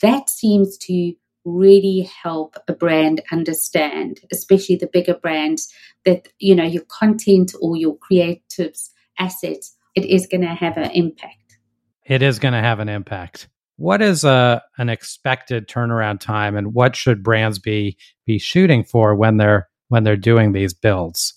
That 0.00 0.30
seems 0.30 0.78
to 0.78 1.12
really 1.44 2.08
help 2.22 2.56
a 2.68 2.72
brand 2.72 3.20
understand, 3.30 4.20
especially 4.32 4.76
the 4.76 4.88
bigger 4.90 5.14
brands, 5.14 5.72
that 6.04 6.28
you 6.38 6.54
know 6.54 6.64
your 6.64 6.84
content 6.84 7.52
or 7.60 7.76
your 7.76 7.96
creatives 7.98 8.90
assets, 9.18 9.76
it 9.94 10.04
is 10.04 10.26
going 10.26 10.40
to 10.40 10.48
have 10.48 10.76
an 10.76 10.90
impact. 10.92 11.58
It 12.06 12.22
is 12.22 12.38
going 12.38 12.54
to 12.54 12.60
have 12.60 12.80
an 12.80 12.88
impact. 12.88 13.48
What 13.76 14.00
is 14.02 14.24
a 14.24 14.62
an 14.78 14.88
expected 14.88 15.68
turnaround 15.68 16.20
time, 16.20 16.56
and 16.56 16.74
what 16.74 16.96
should 16.96 17.22
brands 17.22 17.58
be 17.58 17.96
be 18.26 18.38
shooting 18.38 18.84
for 18.84 19.14
when 19.14 19.36
they're 19.36 19.68
when 19.88 20.04
they're 20.04 20.16
doing 20.16 20.52
these 20.52 20.72
builds? 20.72 21.34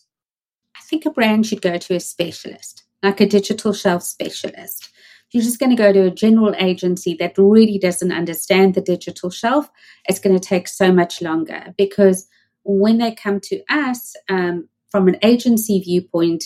I 0.78 0.82
think 0.88 1.06
a 1.06 1.10
brand 1.10 1.46
should 1.46 1.62
go 1.62 1.78
to 1.78 1.96
a 1.96 2.00
specialist 2.00 2.85
like 3.06 3.22
a 3.22 3.28
digital 3.28 3.72
shelf 3.72 4.02
specialist. 4.02 4.90
You're 5.32 5.44
just 5.44 5.60
going 5.60 5.70
to 5.70 5.76
go 5.76 5.94
to 5.94 6.08
a 6.08 6.12
general 6.12 6.56
agency 6.58 7.16
that 7.20 7.38
really 7.38 7.78
doesn't 7.78 8.12
understand 8.12 8.74
the 8.74 8.82
digital 8.82 9.30
shelf. 9.30 9.70
It's 10.10 10.20
going 10.20 10.38
to 10.38 10.48
take 10.48 10.68
so 10.68 10.92
much 10.92 11.22
longer 11.22 11.74
because 11.78 12.28
when 12.64 12.98
they 12.98 13.14
come 13.14 13.40
to 13.42 13.62
us 13.70 14.16
um, 14.30 14.68
from 14.90 15.08
an 15.08 15.18
agency 15.22 15.80
viewpoint, 15.80 16.46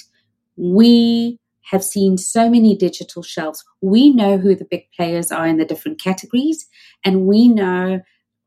we 0.57 1.39
have 1.71 1.83
seen 1.83 2.17
so 2.17 2.49
many 2.49 2.75
digital 2.75 3.23
shelves. 3.23 3.63
We 3.79 4.13
know 4.13 4.37
who 4.37 4.53
the 4.53 4.67
big 4.69 4.91
players 4.95 5.31
are 5.31 5.47
in 5.47 5.57
the 5.57 5.65
different 5.65 6.01
categories, 6.01 6.67
and 7.05 7.25
we 7.25 7.47
know 7.47 8.01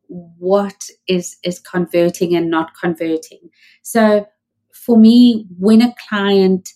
what 0.08 0.84
is 1.08 1.36
is 1.44 1.60
converting 1.60 2.34
and 2.34 2.50
not 2.50 2.72
converting. 2.78 3.48
So 3.82 4.26
for 4.74 4.98
me, 4.98 5.46
when 5.58 5.80
a 5.80 5.94
client 6.08 6.68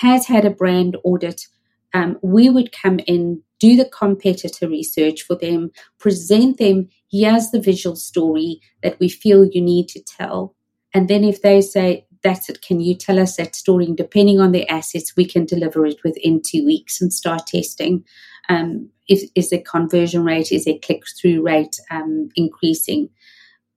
has 0.00 0.26
had 0.26 0.44
a 0.44 0.50
brand 0.50 0.96
audit, 1.04 1.46
um, 1.94 2.18
we 2.22 2.50
would 2.50 2.72
come 2.72 2.98
in, 3.06 3.42
do 3.60 3.76
the 3.76 3.88
competitor 3.88 4.68
research 4.68 5.22
for 5.22 5.36
them, 5.36 5.70
present 5.98 6.58
them, 6.58 6.88
here's 7.10 7.50
the 7.50 7.60
visual 7.60 7.96
story 7.96 8.60
that 8.82 8.98
we 9.00 9.08
feel 9.08 9.46
you 9.46 9.62
need 9.62 9.88
to 9.88 10.02
tell. 10.02 10.54
And 10.92 11.08
then 11.08 11.24
if 11.24 11.42
they 11.42 11.60
say, 11.60 12.06
that's 12.22 12.48
it, 12.48 12.62
can 12.62 12.80
you 12.80 12.94
tell 12.94 13.18
us 13.18 13.36
that 13.36 13.54
story? 13.54 13.86
And 13.86 13.96
depending 13.96 14.40
on 14.40 14.52
the 14.52 14.68
assets, 14.68 15.14
we 15.16 15.24
can 15.24 15.44
deliver 15.44 15.86
it 15.86 15.98
within 16.04 16.42
two 16.44 16.64
weeks 16.64 17.00
and 17.00 17.12
start 17.12 17.46
testing. 17.46 18.04
Um, 18.48 18.90
is, 19.08 19.30
is 19.34 19.50
the 19.50 19.60
conversion 19.60 20.24
rate, 20.24 20.50
is 20.50 20.64
the 20.64 20.78
click 20.78 21.02
through 21.20 21.42
rate 21.42 21.78
um, 21.90 22.28
increasing? 22.34 23.10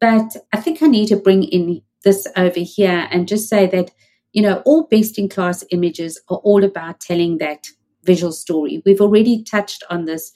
But 0.01 0.35
I 0.53 0.57
think 0.57 0.81
I 0.81 0.87
need 0.87 1.07
to 1.07 1.17
bring 1.17 1.43
in 1.43 1.81
this 2.03 2.27
over 2.35 2.59
here 2.59 3.07
and 3.11 3.27
just 3.27 3.49
say 3.49 3.67
that 3.67 3.91
you 4.33 4.41
know, 4.41 4.61
all 4.65 4.83
best 4.83 5.17
in 5.17 5.29
class 5.29 5.63
images 5.71 6.21
are 6.29 6.37
all 6.37 6.63
about 6.63 6.99
telling 6.99 7.37
that 7.39 7.67
visual 8.03 8.31
story. 8.31 8.81
We've 8.85 9.01
already 9.01 9.43
touched 9.43 9.83
on 9.89 10.05
this 10.05 10.31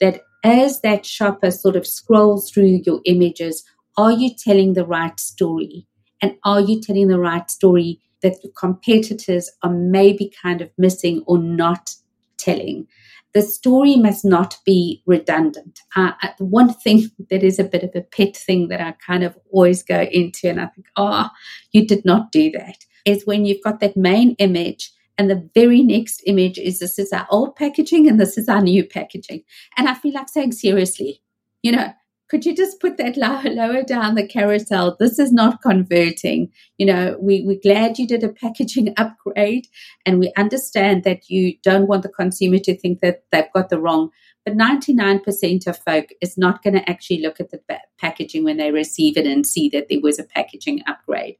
that 0.00 0.22
as 0.44 0.80
that 0.82 1.06
shopper 1.06 1.50
sort 1.50 1.76
of 1.76 1.86
scrolls 1.86 2.50
through 2.50 2.82
your 2.84 3.00
images, 3.04 3.64
are 3.96 4.12
you 4.12 4.30
telling 4.36 4.74
the 4.74 4.84
right 4.84 5.18
story? 5.18 5.86
And 6.20 6.36
are 6.44 6.60
you 6.60 6.80
telling 6.80 7.08
the 7.08 7.18
right 7.18 7.50
story 7.50 8.00
that 8.22 8.36
your 8.42 8.52
competitors 8.52 9.50
are 9.62 9.72
maybe 9.72 10.32
kind 10.42 10.60
of 10.60 10.70
missing 10.76 11.22
or 11.26 11.38
not 11.38 11.94
telling? 12.38 12.86
The 13.32 13.42
story 13.42 13.96
must 13.96 14.24
not 14.24 14.56
be 14.64 15.02
redundant. 15.06 15.80
Uh, 15.94 16.12
one 16.38 16.72
thing 16.72 17.10
that 17.30 17.42
is 17.42 17.58
a 17.58 17.64
bit 17.64 17.82
of 17.82 17.90
a 17.94 18.02
pet 18.02 18.36
thing 18.36 18.68
that 18.68 18.80
I 18.80 18.92
kind 19.04 19.24
of 19.24 19.36
always 19.50 19.82
go 19.82 20.02
into, 20.02 20.48
and 20.48 20.60
I 20.60 20.66
think, 20.66 20.86
oh, 20.96 21.28
you 21.72 21.86
did 21.86 22.04
not 22.04 22.32
do 22.32 22.50
that 22.52 22.84
is 23.06 23.24
when 23.24 23.46
you've 23.46 23.62
got 23.62 23.80
that 23.80 23.96
main 23.96 24.32
image 24.38 24.92
and 25.16 25.30
the 25.30 25.48
very 25.54 25.82
next 25.82 26.22
image 26.26 26.58
is 26.58 26.78
this 26.78 26.98
is 26.98 27.12
our 27.12 27.26
old 27.30 27.56
packaging 27.56 28.06
and 28.06 28.20
this 28.20 28.36
is 28.36 28.48
our 28.48 28.60
new 28.60 28.84
packaging. 28.84 29.42
And 29.78 29.88
I 29.88 29.94
feel 29.94 30.12
like 30.12 30.28
saying, 30.28 30.52
seriously, 30.52 31.22
you 31.62 31.72
know, 31.72 31.92
could 32.28 32.44
you 32.44 32.54
just 32.54 32.80
put 32.80 32.96
that 32.98 33.16
lower, 33.16 33.48
lower 33.48 33.82
down 33.82 34.14
the 34.14 34.26
carousel? 34.26 34.96
This 34.98 35.18
is 35.18 35.32
not 35.32 35.62
converting. 35.62 36.50
You 36.76 36.86
know, 36.86 37.16
we, 37.20 37.42
we're 37.42 37.60
glad 37.62 37.98
you 37.98 38.06
did 38.06 38.24
a 38.24 38.28
packaging 38.28 38.92
upgrade 38.96 39.68
and 40.04 40.18
we 40.18 40.32
understand 40.36 41.04
that 41.04 41.30
you 41.30 41.54
don't 41.62 41.88
want 41.88 42.02
the 42.02 42.08
consumer 42.08 42.58
to 42.58 42.76
think 42.76 43.00
that 43.00 43.24
they've 43.32 43.52
got 43.54 43.70
the 43.70 43.80
wrong. 43.80 44.10
But 44.44 44.56
99% 44.56 45.66
of 45.66 45.78
folk 45.78 46.06
is 46.20 46.38
not 46.38 46.62
going 46.62 46.74
to 46.74 46.88
actually 46.88 47.20
look 47.20 47.40
at 47.40 47.50
the 47.50 47.60
packaging 47.98 48.44
when 48.44 48.58
they 48.58 48.70
receive 48.70 49.16
it 49.16 49.26
and 49.26 49.44
see 49.44 49.68
that 49.70 49.88
there 49.88 50.00
was 50.00 50.20
a 50.20 50.24
packaging 50.24 50.82
upgrade. 50.86 51.36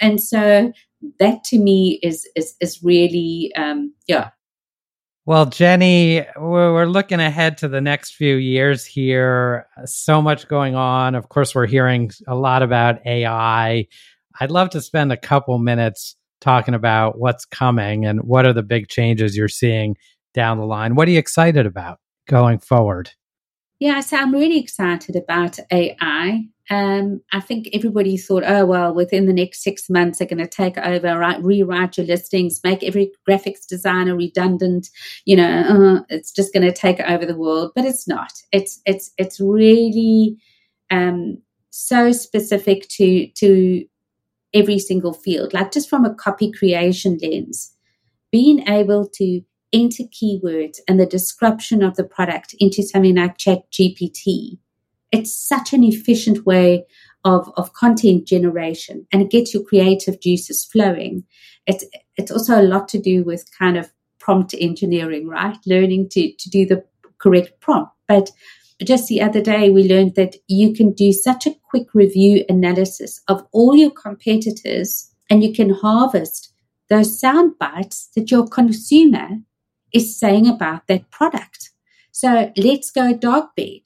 And 0.00 0.20
so 0.20 0.72
that 1.18 1.44
to 1.44 1.58
me 1.58 1.98
is 2.02 2.28
is 2.36 2.54
is 2.60 2.82
really 2.82 3.52
um, 3.56 3.92
yeah 4.06 4.30
Well, 5.24 5.46
Jenny, 5.46 6.24
we're 6.36 6.86
looking 6.86 7.20
ahead 7.20 7.58
to 7.58 7.68
the 7.68 7.80
next 7.80 8.14
few 8.14 8.36
years 8.36 8.84
here. 8.84 9.68
So 9.84 10.20
much 10.20 10.48
going 10.48 10.74
on. 10.74 11.14
Of 11.14 11.28
course, 11.28 11.54
we're 11.54 11.68
hearing 11.68 12.10
a 12.26 12.34
lot 12.34 12.62
about 12.62 13.06
AI. 13.06 13.86
I'd 14.40 14.50
love 14.50 14.70
to 14.70 14.80
spend 14.80 15.12
a 15.12 15.16
couple 15.16 15.58
minutes 15.58 16.16
talking 16.40 16.74
about 16.74 17.18
what's 17.18 17.44
coming 17.44 18.04
and 18.04 18.20
what 18.22 18.46
are 18.46 18.52
the 18.52 18.64
big 18.64 18.88
changes 18.88 19.36
you're 19.36 19.48
seeing 19.48 19.96
down 20.34 20.58
the 20.58 20.66
line. 20.66 20.96
What 20.96 21.06
are 21.06 21.12
you 21.12 21.18
excited 21.18 21.66
about 21.66 22.00
going 22.26 22.58
forward? 22.58 23.10
Yeah, 23.78 24.00
so 24.00 24.16
I'm 24.16 24.32
really 24.32 24.58
excited 24.58 25.16
about 25.16 25.58
AI. 25.70 26.44
Um, 26.70 27.20
I 27.32 27.40
think 27.40 27.68
everybody 27.72 28.16
thought, 28.16 28.44
oh, 28.46 28.64
well, 28.64 28.94
within 28.94 29.26
the 29.26 29.32
next 29.32 29.62
six 29.62 29.90
months, 29.90 30.18
they're 30.18 30.28
going 30.28 30.38
to 30.38 30.46
take 30.46 30.78
over, 30.78 31.18
write, 31.18 31.42
rewrite 31.42 31.98
your 31.98 32.06
listings, 32.06 32.60
make 32.62 32.84
every 32.84 33.10
graphics 33.28 33.66
designer 33.68 34.16
redundant. 34.16 34.88
You 35.24 35.36
know, 35.36 35.60
uh, 35.98 36.02
it's 36.08 36.32
just 36.32 36.52
going 36.52 36.64
to 36.64 36.72
take 36.72 37.00
over 37.00 37.26
the 37.26 37.36
world, 37.36 37.72
but 37.74 37.84
it's 37.84 38.06
not. 38.06 38.32
It's 38.52 38.80
it's 38.86 39.10
it's 39.18 39.40
really 39.40 40.36
um, 40.90 41.38
so 41.70 42.12
specific 42.12 42.88
to 42.90 43.26
to 43.28 43.84
every 44.54 44.78
single 44.78 45.12
field. 45.12 45.52
Like 45.52 45.72
just 45.72 45.90
from 45.90 46.04
a 46.04 46.14
copy 46.14 46.52
creation 46.52 47.18
lens, 47.20 47.74
being 48.30 48.68
able 48.68 49.08
to 49.14 49.42
enter 49.72 50.04
keywords 50.04 50.78
and 50.86 51.00
the 51.00 51.06
description 51.06 51.82
of 51.82 51.96
the 51.96 52.04
product 52.04 52.54
into 52.58 52.82
something 52.82 53.16
like 53.16 53.38
Chat 53.38 53.70
GPT 53.72 54.58
it's 55.12 55.32
such 55.32 55.72
an 55.72 55.84
efficient 55.84 56.44
way 56.46 56.84
of, 57.24 57.52
of 57.56 57.72
content 57.74 58.26
generation 58.26 59.06
and 59.12 59.22
it 59.22 59.30
gets 59.30 59.54
your 59.54 59.62
creative 59.62 60.20
juices 60.20 60.64
flowing. 60.64 61.24
It's, 61.66 61.84
it's 62.16 62.32
also 62.32 62.60
a 62.60 62.62
lot 62.62 62.88
to 62.88 62.98
do 62.98 63.22
with 63.22 63.48
kind 63.56 63.76
of 63.76 63.92
prompt 64.18 64.54
engineering, 64.58 65.28
right? 65.28 65.56
Learning 65.66 66.08
to, 66.10 66.32
to 66.32 66.50
do 66.50 66.66
the 66.66 66.84
correct 67.18 67.60
prompt. 67.60 67.92
But 68.08 68.30
just 68.82 69.06
the 69.08 69.20
other 69.20 69.40
day, 69.40 69.70
we 69.70 69.88
learned 69.88 70.16
that 70.16 70.36
you 70.48 70.72
can 70.72 70.92
do 70.92 71.12
such 71.12 71.46
a 71.46 71.54
quick 71.70 71.94
review 71.94 72.44
analysis 72.48 73.20
of 73.28 73.46
all 73.52 73.76
your 73.76 73.90
competitors 73.90 75.10
and 75.30 75.44
you 75.44 75.52
can 75.52 75.70
harvest 75.70 76.52
those 76.88 77.18
sound 77.18 77.58
bites 77.58 78.10
that 78.16 78.30
your 78.30 78.46
consumer 78.46 79.28
is 79.92 80.18
saying 80.18 80.48
about 80.48 80.86
that 80.88 81.10
product. 81.10 81.70
So 82.10 82.52
let's 82.56 82.90
go 82.90 83.14
dog 83.14 83.48
bed. 83.56 83.82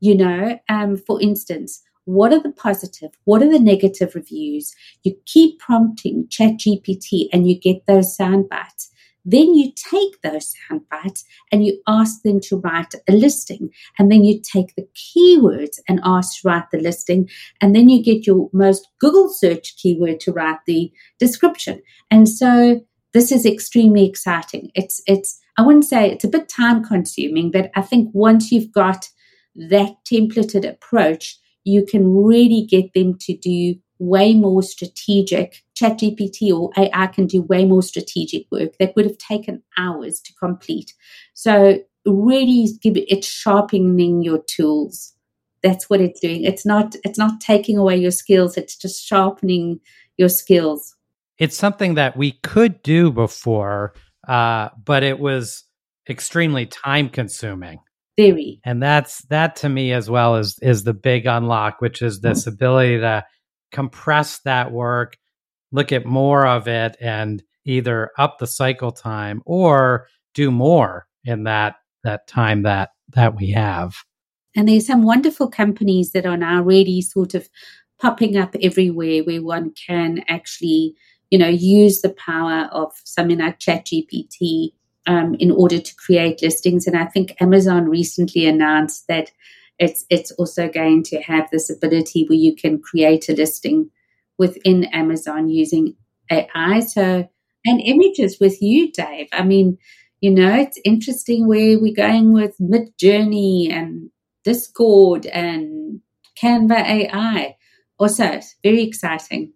You 0.00 0.16
know, 0.16 0.58
um, 0.68 0.96
for 0.96 1.20
instance, 1.20 1.82
what 2.04 2.32
are 2.32 2.40
the 2.40 2.52
positive? 2.52 3.10
What 3.24 3.42
are 3.42 3.50
the 3.50 3.58
negative 3.58 4.14
reviews? 4.14 4.74
You 5.02 5.16
keep 5.26 5.58
prompting 5.58 6.28
ChatGPT 6.28 7.28
and 7.32 7.48
you 7.48 7.58
get 7.58 7.86
those 7.86 8.16
sound 8.16 8.48
bites. 8.48 8.90
Then 9.28 9.56
you 9.56 9.72
take 9.74 10.22
those 10.22 10.54
sound 10.68 10.82
bites 10.88 11.24
and 11.50 11.66
you 11.66 11.82
ask 11.88 12.22
them 12.22 12.38
to 12.42 12.58
write 12.58 12.94
a 13.08 13.12
listing. 13.12 13.70
And 13.98 14.10
then 14.10 14.22
you 14.22 14.40
take 14.40 14.76
the 14.76 14.86
keywords 14.94 15.80
and 15.88 16.00
ask 16.04 16.40
to 16.40 16.48
write 16.48 16.70
the 16.70 16.78
listing. 16.78 17.28
And 17.60 17.74
then 17.74 17.88
you 17.88 18.04
get 18.04 18.24
your 18.24 18.48
most 18.52 18.86
Google 19.00 19.28
search 19.28 19.76
keyword 19.78 20.20
to 20.20 20.32
write 20.32 20.60
the 20.64 20.92
description. 21.18 21.82
And 22.08 22.28
so 22.28 22.82
this 23.14 23.32
is 23.32 23.44
extremely 23.44 24.08
exciting. 24.08 24.70
It's, 24.76 25.02
it's, 25.08 25.40
I 25.58 25.62
wouldn't 25.62 25.86
say 25.86 26.08
it's 26.08 26.24
a 26.24 26.28
bit 26.28 26.48
time 26.48 26.84
consuming, 26.84 27.50
but 27.50 27.72
I 27.74 27.82
think 27.82 28.10
once 28.12 28.52
you've 28.52 28.70
got 28.70 29.08
that 29.56 29.96
templated 30.10 30.68
approach, 30.68 31.38
you 31.64 31.84
can 31.84 32.14
really 32.14 32.66
get 32.68 32.92
them 32.94 33.16
to 33.20 33.36
do 33.36 33.74
way 33.98 34.34
more 34.34 34.62
strategic. 34.62 35.62
ChatGPT 35.74 36.50
or 36.52 36.70
AI 36.76 37.06
can 37.08 37.26
do 37.26 37.42
way 37.42 37.64
more 37.64 37.82
strategic 37.82 38.46
work 38.50 38.76
that 38.78 38.94
would 38.94 39.04
have 39.04 39.18
taken 39.18 39.62
hours 39.78 40.20
to 40.20 40.34
complete. 40.34 40.94
So 41.34 41.78
really 42.04 42.68
give 42.82 42.96
it, 42.96 43.06
it's 43.08 43.26
sharpening 43.26 44.22
your 44.22 44.42
tools. 44.46 45.12
That's 45.62 45.90
what 45.90 46.00
it's 46.00 46.20
doing. 46.20 46.44
It's 46.44 46.64
not 46.64 46.94
it's 47.04 47.18
not 47.18 47.40
taking 47.40 47.78
away 47.78 47.96
your 47.96 48.10
skills, 48.10 48.56
it's 48.56 48.76
just 48.76 49.04
sharpening 49.04 49.80
your 50.16 50.28
skills. 50.28 50.94
It's 51.38 51.56
something 51.56 51.94
that 51.94 52.16
we 52.16 52.32
could 52.42 52.82
do 52.82 53.10
before, 53.10 53.94
uh, 54.28 54.68
but 54.82 55.02
it 55.02 55.18
was 55.18 55.64
extremely 56.08 56.66
time 56.66 57.08
consuming 57.08 57.80
very 58.16 58.60
and 58.64 58.82
that's 58.82 59.22
that 59.26 59.56
to 59.56 59.68
me 59.68 59.92
as 59.92 60.08
well 60.08 60.36
is 60.36 60.58
is 60.62 60.84
the 60.84 60.94
big 60.94 61.26
unlock 61.26 61.80
which 61.80 62.02
is 62.02 62.20
this 62.20 62.42
mm-hmm. 62.42 62.50
ability 62.50 62.98
to 62.98 63.24
compress 63.72 64.38
that 64.40 64.72
work 64.72 65.16
look 65.72 65.92
at 65.92 66.06
more 66.06 66.46
of 66.46 66.68
it 66.68 66.96
and 67.00 67.42
either 67.64 68.10
up 68.18 68.38
the 68.38 68.46
cycle 68.46 68.92
time 68.92 69.42
or 69.44 70.06
do 70.34 70.50
more 70.50 71.06
in 71.24 71.44
that 71.44 71.76
that 72.04 72.26
time 72.26 72.62
that 72.62 72.90
that 73.10 73.36
we 73.36 73.50
have 73.50 73.96
and 74.54 74.68
there's 74.68 74.86
some 74.86 75.02
wonderful 75.02 75.48
companies 75.48 76.12
that 76.12 76.24
are 76.24 76.36
now 76.36 76.62
really 76.62 77.02
sort 77.02 77.34
of 77.34 77.48
popping 78.00 78.36
up 78.36 78.54
everywhere 78.62 79.22
where 79.24 79.42
one 79.42 79.72
can 79.86 80.24
actually 80.28 80.94
you 81.30 81.38
know 81.38 81.48
use 81.48 82.00
the 82.00 82.10
power 82.10 82.68
of 82.72 82.92
something 83.04 83.38
like 83.38 83.58
chat 83.58 83.86
gpt 83.86 84.70
um, 85.06 85.34
in 85.38 85.50
order 85.50 85.78
to 85.78 85.94
create 85.96 86.42
listings. 86.42 86.86
And 86.86 86.96
I 86.96 87.06
think 87.06 87.34
Amazon 87.40 87.88
recently 87.88 88.46
announced 88.46 89.06
that 89.08 89.30
it's 89.78 90.06
it's 90.10 90.30
also 90.32 90.68
going 90.68 91.02
to 91.04 91.20
have 91.20 91.48
this 91.50 91.70
ability 91.70 92.24
where 92.28 92.38
you 92.38 92.56
can 92.56 92.80
create 92.80 93.28
a 93.28 93.34
listing 93.34 93.90
within 94.38 94.84
Amazon 94.84 95.48
using 95.48 95.94
AI. 96.30 96.80
So 96.80 97.28
and 97.66 97.80
images 97.80 98.38
with 98.40 98.62
you, 98.62 98.92
Dave. 98.92 99.28
I 99.32 99.42
mean, 99.42 99.78
you 100.20 100.30
know, 100.30 100.54
it's 100.54 100.78
interesting 100.84 101.46
where 101.46 101.78
we're 101.78 101.94
going 101.94 102.32
with 102.32 102.56
Midjourney 102.58 103.72
and 103.72 104.10
Discord 104.44 105.26
and 105.26 106.00
Canva 106.40 106.78
AI. 106.78 107.56
Also, 107.98 108.40
very 108.62 108.82
exciting. 108.82 109.52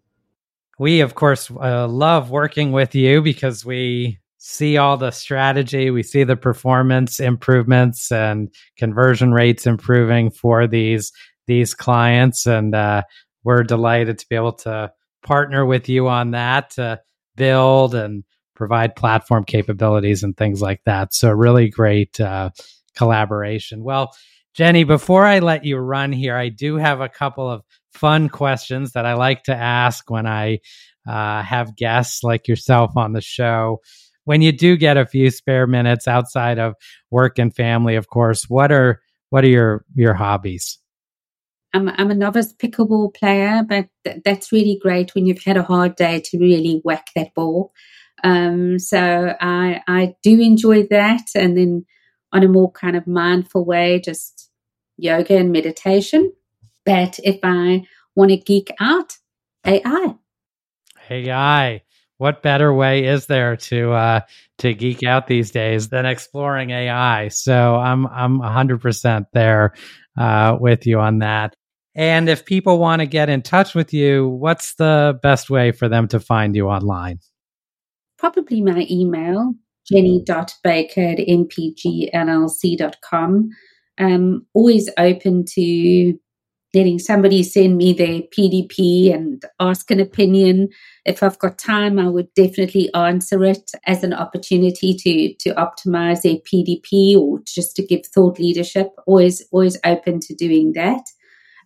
We, 0.78 1.01
of 1.01 1.14
course, 1.14 1.51
uh, 1.51 1.86
love 1.86 2.30
working 2.30 2.72
with 2.72 2.94
you 2.94 3.22
because 3.22 3.64
we 3.64 4.18
see 4.43 4.78
all 4.78 4.97
the 4.97 5.11
strategy, 5.11 5.91
we 5.91 6.03
see 6.03 6.24
the 6.24 6.34
performance 6.34 7.20
improvements 7.20 8.11
and 8.11 8.49
conversion 8.78 9.32
rates 9.32 9.66
improving 9.66 10.30
for 10.30 10.66
these 10.66 11.12
these 11.47 11.74
clients, 11.74 12.47
and 12.47 12.74
uh, 12.74 13.03
we're 13.45 13.62
delighted 13.62 14.18
to 14.18 14.26
be 14.28 14.36
able 14.36 14.53
to 14.53 14.91
partner 15.22 15.66
with 15.66 15.88
you 15.88 16.09
on 16.09 16.30
that 16.30 16.70
to 16.70 17.01
build 17.36 17.95
and 17.95 18.24
provide 18.55 18.97
platform 18.97 19.45
capabilities 19.45 20.22
and 20.22 20.36
things 20.36 20.62
like 20.62 20.80
that. 20.86 21.12
So 21.12 21.30
really 21.30 21.68
great 21.68 22.18
uh, 22.18 22.51
collaboration. 22.97 23.82
Well, 23.82 24.14
Jenny, 24.55 24.84
before 24.84 25.26
I 25.26 25.41
let 25.41 25.64
you 25.64 25.76
run 25.76 26.12
here, 26.12 26.36
I 26.36 26.49
do 26.49 26.76
have 26.76 27.01
a 27.01 27.09
couple 27.09 27.51
of 27.51 27.62
fun 27.93 28.30
questions 28.30 28.93
that 28.93 29.05
I 29.05 29.14
like 29.14 29.45
to 29.45 29.55
ask 29.55 30.09
when 30.11 30.26
I 30.26 30.61
uh, 31.07 31.43
have 31.43 31.76
guests 31.76 32.22
like 32.22 32.49
yourself 32.49 32.93
on 32.97 33.12
the 33.12 33.20
show 33.20 33.80
when 34.30 34.42
you 34.42 34.52
do 34.52 34.76
get 34.76 34.96
a 34.96 35.04
few 35.04 35.28
spare 35.28 35.66
minutes 35.66 36.06
outside 36.06 36.60
of 36.60 36.76
work 37.10 37.36
and 37.36 37.52
family, 37.52 37.96
of 37.96 38.10
course, 38.10 38.44
what 38.48 38.70
are 38.70 39.00
what 39.30 39.42
are 39.42 39.48
your 39.48 39.84
your 39.96 40.14
hobbies? 40.14 40.78
I'm 41.74 41.88
I'm 41.88 42.12
a 42.12 42.14
novice 42.14 42.52
pickleball 42.52 43.12
player, 43.12 43.64
but 43.68 43.88
th- 44.04 44.22
that's 44.24 44.52
really 44.52 44.78
great 44.80 45.16
when 45.16 45.26
you've 45.26 45.42
had 45.42 45.56
a 45.56 45.64
hard 45.64 45.96
day 45.96 46.22
to 46.26 46.38
really 46.38 46.80
whack 46.84 47.08
that 47.16 47.34
ball. 47.34 47.72
Um, 48.22 48.78
so 48.78 49.34
I 49.40 49.82
I 49.88 50.14
do 50.22 50.40
enjoy 50.40 50.86
that, 50.92 51.26
and 51.34 51.56
then 51.56 51.84
on 52.32 52.44
a 52.44 52.48
more 52.48 52.70
kind 52.70 52.94
of 52.94 53.08
mindful 53.08 53.64
way, 53.64 53.98
just 53.98 54.48
yoga 54.96 55.38
and 55.38 55.50
meditation. 55.50 56.32
But 56.86 57.18
if 57.24 57.40
I 57.42 57.82
want 58.14 58.30
to 58.30 58.36
geek 58.36 58.70
out, 58.78 59.16
AI. 59.66 60.14
AI 61.10 61.82
what 62.20 62.42
better 62.42 62.72
way 62.72 63.06
is 63.06 63.24
there 63.26 63.56
to 63.56 63.92
uh, 63.92 64.20
to 64.58 64.74
geek 64.74 65.02
out 65.02 65.26
these 65.26 65.50
days 65.50 65.88
than 65.88 66.04
exploring 66.04 66.68
AI? 66.68 67.28
So 67.28 67.76
I'm 67.76 68.06
I'm 68.08 68.40
100% 68.40 69.24
there 69.32 69.72
uh, 70.18 70.58
with 70.60 70.86
you 70.86 71.00
on 71.00 71.20
that. 71.20 71.56
And 71.94 72.28
if 72.28 72.44
people 72.44 72.78
want 72.78 73.00
to 73.00 73.06
get 73.06 73.30
in 73.30 73.40
touch 73.40 73.74
with 73.74 73.94
you, 73.94 74.28
what's 74.28 74.74
the 74.74 75.18
best 75.22 75.48
way 75.48 75.72
for 75.72 75.88
them 75.88 76.08
to 76.08 76.20
find 76.20 76.54
you 76.54 76.68
online? 76.68 77.20
Probably 78.18 78.60
my 78.60 78.86
email, 78.90 79.54
jenny.baker 79.90 81.00
at 81.00 81.16
mpgllc.com. 81.26 82.10
I'm 83.98 84.46
always 84.52 84.90
open 84.98 85.46
to 85.54 86.18
letting 86.74 86.98
somebody 86.98 87.42
send 87.42 87.76
me 87.76 87.92
their 87.92 88.22
PDP 88.22 89.12
and 89.12 89.44
ask 89.58 89.90
an 89.90 90.00
opinion. 90.00 90.68
If 91.04 91.22
I've 91.22 91.38
got 91.38 91.58
time, 91.58 91.98
I 91.98 92.08
would 92.08 92.32
definitely 92.34 92.92
answer 92.94 93.44
it 93.44 93.70
as 93.86 94.04
an 94.04 94.12
opportunity 94.12 94.94
to 94.94 95.34
to 95.34 95.54
optimize 95.56 96.22
their 96.22 96.36
PDP 96.36 97.16
or 97.16 97.40
just 97.46 97.76
to 97.76 97.86
give 97.86 98.06
thought 98.06 98.38
leadership. 98.38 98.90
Always 99.06 99.42
always 99.52 99.78
open 99.84 100.20
to 100.20 100.34
doing 100.34 100.72
that. 100.74 101.02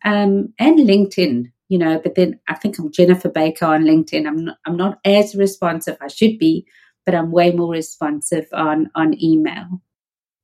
Um, 0.05 0.53
and 0.59 0.79
LinkedIn, 0.79 1.51
you 1.69 1.79
know, 1.79 1.99
but 2.03 2.15
then 2.15 2.39
I 2.49 2.55
think 2.55 2.79
I'm 2.79 2.93
Jennifer 2.93 3.31
Baker 3.31 3.67
on 3.67 3.85
LinkedIn. 3.85 4.27
I'm 4.27 4.45
not, 4.45 4.59
I'm 4.67 4.77
not 4.77 4.99
as 5.05 5.35
responsive. 5.35 5.97
I 6.01 6.09
should 6.09 6.39
be, 6.39 6.67
but 7.07 7.15
I'm 7.15 7.33
way 7.33 7.53
more 7.53 7.73
responsive 7.73 8.47
on, 8.53 8.91
on 8.95 9.21
email. 9.23 9.81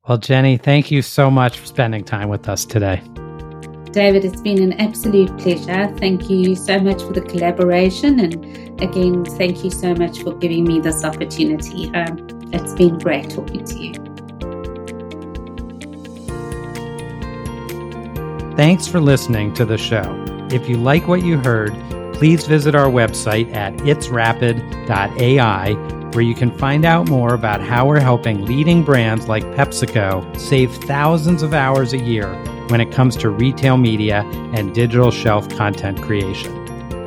Well, 0.08 0.18
Jenny, 0.18 0.56
thank 0.56 0.90
you 0.90 1.02
so 1.02 1.30
much 1.30 1.58
for 1.58 1.66
spending 1.66 2.04
time 2.04 2.30
with 2.30 2.48
us 2.48 2.64
today. 2.64 3.02
David, 3.93 4.24
it's 4.24 4.41
been 4.41 4.62
an 4.62 4.74
absolute 4.74 5.36
pleasure. 5.36 5.93
Thank 5.99 6.30
you 6.30 6.55
so 6.55 6.78
much 6.78 7.03
for 7.03 7.12
the 7.12 7.22
collaboration. 7.22 8.20
And 8.20 8.34
again, 8.80 9.24
thank 9.24 9.64
you 9.64 9.70
so 9.70 9.95
much 9.95 10.22
for 10.22 10.32
giving 10.34 10.64
me 10.64 10.78
this 10.78 11.03
opportunity. 11.05 11.93
Um, 11.93 12.28
it's 12.53 12.72
been 12.74 12.99
great 12.99 13.30
talking 13.30 13.64
to 13.64 13.78
you. 13.78 13.95
Thanks 18.57 18.86
for 18.86 19.01
listening 19.01 19.55
to 19.55 19.64
the 19.64 19.78
show. 19.78 20.24
If 20.51 20.68
you 20.68 20.76
like 20.76 21.09
what 21.09 21.24
you 21.24 21.38
heard, 21.38 21.72
please 22.14 22.47
visit 22.47 22.76
our 22.76 22.88
website 22.88 23.53
at 23.55 23.74
itsrapid.ai 23.78 25.72
where 26.12 26.24
you 26.24 26.34
can 26.34 26.57
find 26.59 26.84
out 26.84 27.09
more 27.09 27.34
about 27.34 27.61
how 27.61 27.86
we're 27.86 28.01
helping 28.01 28.45
leading 28.45 28.82
brands 28.82 29.28
like 29.28 29.45
PepsiCo 29.55 30.36
save 30.38 30.74
thousands 30.84 31.43
of 31.43 31.55
hours 31.55 31.93
a 31.93 31.99
year 31.99 32.32
when 32.70 32.80
it 32.80 32.92
comes 32.92 33.16
to 33.16 33.28
retail 33.28 33.76
media 33.76 34.22
and 34.54 34.74
digital 34.74 35.10
shelf 35.10 35.48
content 35.50 36.00
creation. 36.02 36.56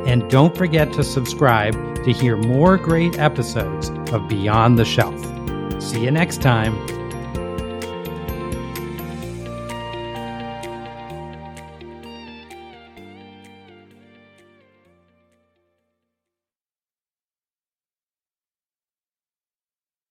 And 0.06 0.28
don't 0.30 0.56
forget 0.56 0.92
to 0.92 1.02
subscribe 1.02 1.74
to 2.04 2.12
hear 2.12 2.36
more 2.36 2.76
great 2.76 3.18
episodes 3.18 3.90
of 4.12 4.28
Beyond 4.28 4.78
the 4.78 4.84
Shelf. 4.84 5.18
See 5.82 6.04
you 6.04 6.10
next 6.10 6.42
time. 6.42 6.74